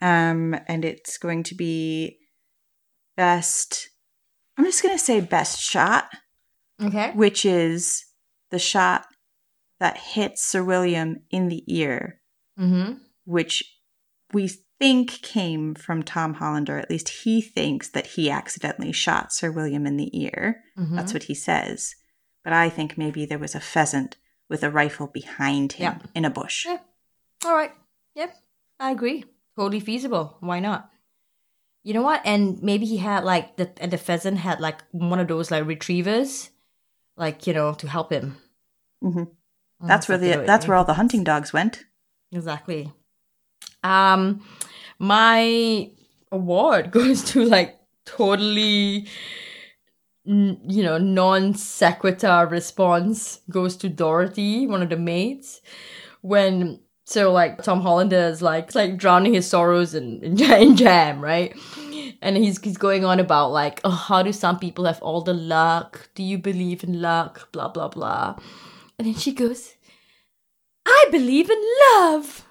[0.00, 2.18] Um, and it's going to be
[3.16, 3.90] best.
[4.56, 6.10] I'm just going to say best shot,
[6.82, 7.12] Okay.
[7.12, 8.06] which is
[8.50, 9.06] the shot
[9.82, 12.20] that hits Sir William in the ear,
[12.58, 12.98] Mm-hmm.
[13.24, 13.64] which
[14.32, 14.46] we
[14.78, 16.78] think came from Tom Hollander.
[16.78, 20.62] At least he thinks that he accidentally shot Sir William in the ear.
[20.78, 20.94] mm-hmm.
[20.96, 21.94] That's what he says.
[22.44, 24.16] But I think maybe there was a pheasant
[24.48, 26.06] with a rifle behind him Yeah.
[26.14, 26.66] in a bush.
[26.66, 26.78] Yeah.
[27.44, 27.72] All right.
[28.14, 28.36] Yep.
[28.78, 29.24] I agree.
[29.56, 30.36] Totally feasible.
[30.40, 30.90] Why not?
[31.82, 32.20] You know what?
[32.24, 35.66] And maybe he had like the and the pheasant had like one of those like
[35.66, 36.50] retrievers,
[37.16, 38.36] like you know, to help him.
[39.00, 39.24] hmm
[39.88, 41.84] That's where the that's where all the hunting dogs went.
[42.30, 42.92] Exactly.
[43.82, 44.44] Um,
[44.98, 45.90] my
[46.30, 49.06] award goes to like totally,
[50.26, 55.60] n- you know, non sequitur response goes to Dorothy, one of the maids,
[56.20, 61.20] when so like Tom Hollander is like like drowning his sorrows in in, in jam,
[61.20, 61.54] right?
[62.22, 65.34] And he's he's going on about like, oh, how do some people have all the
[65.34, 66.08] luck?
[66.14, 67.50] Do you believe in luck?
[67.52, 68.36] Blah blah blah.
[68.98, 69.74] And then she goes,
[70.86, 71.62] I believe in
[71.92, 72.46] love.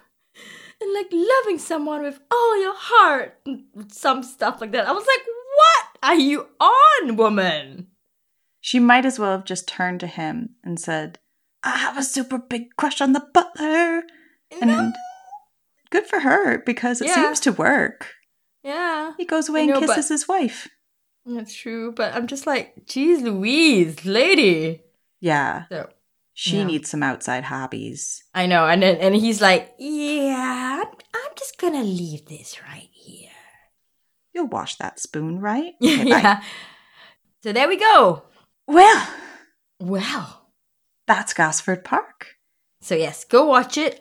[0.80, 4.88] And like loving someone with all your heart, and some stuff like that.
[4.88, 5.24] I was like,
[5.56, 7.86] what are you on, woman?
[8.60, 11.18] She might as well have just turned to him and said,
[11.62, 14.02] I have a super big crush on the butler.
[14.60, 14.92] And No.
[15.90, 17.14] good for her because it Yeah.
[17.14, 18.14] seems to work.
[18.64, 20.68] Yeah, He goes away I and kisses his wife.
[21.24, 21.92] that's true.
[21.92, 24.82] But I'm just like, geez, Louise, lady.
[25.20, 25.66] Yeah.
[25.68, 25.88] So
[26.34, 26.64] She Yeah.
[26.64, 28.22] needs some outside hobbies.
[28.34, 32.88] I know, and then and he's like, yeah, I'm, I'm just gonna leave this right
[32.92, 33.30] here.
[34.34, 35.74] You'll wash that spoon, right?
[35.82, 36.42] Okay, yeah.
[37.42, 38.22] So there we go.
[38.66, 39.08] Well,
[39.80, 40.48] well,
[41.06, 42.28] that's Gosford Park.
[42.80, 44.00] So yes, go watch it.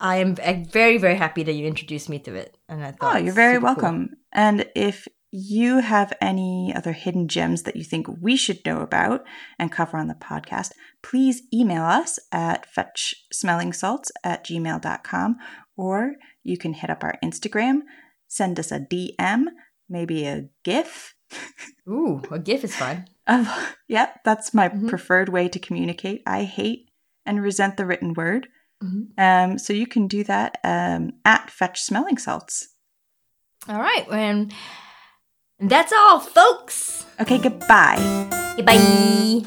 [0.00, 3.18] I- am very very happy that you introduced me to it, and I thought Oh,
[3.18, 3.82] you're very super cool.
[3.82, 4.10] welcome.
[4.32, 9.24] And if you have any other hidden gems that you think we should know about
[9.58, 10.70] and cover on the podcast,
[11.02, 15.36] please email us at fetchsmellingsalts at gmail.com
[15.76, 17.80] or you can hit up our Instagram,
[18.28, 19.44] send us a DM,
[19.88, 21.14] maybe a GIF.
[21.88, 23.06] Ooh, a GIF is fun.
[23.26, 23.48] Of,
[23.88, 24.88] yep, that's my Mhm.
[24.88, 26.22] preferred way to communicate.
[26.26, 26.90] I hate
[27.24, 28.48] and resent the written word.
[28.82, 29.08] Mhm.
[29.18, 32.68] Um, so you can do that um, at Fetch Smelling Salts.
[33.68, 34.52] All right, and
[35.60, 37.04] that's all, folks.
[37.20, 37.98] Okay, goodbye.
[38.64, 39.44] Bye.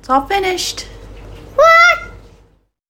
[0.00, 0.86] It's all finished.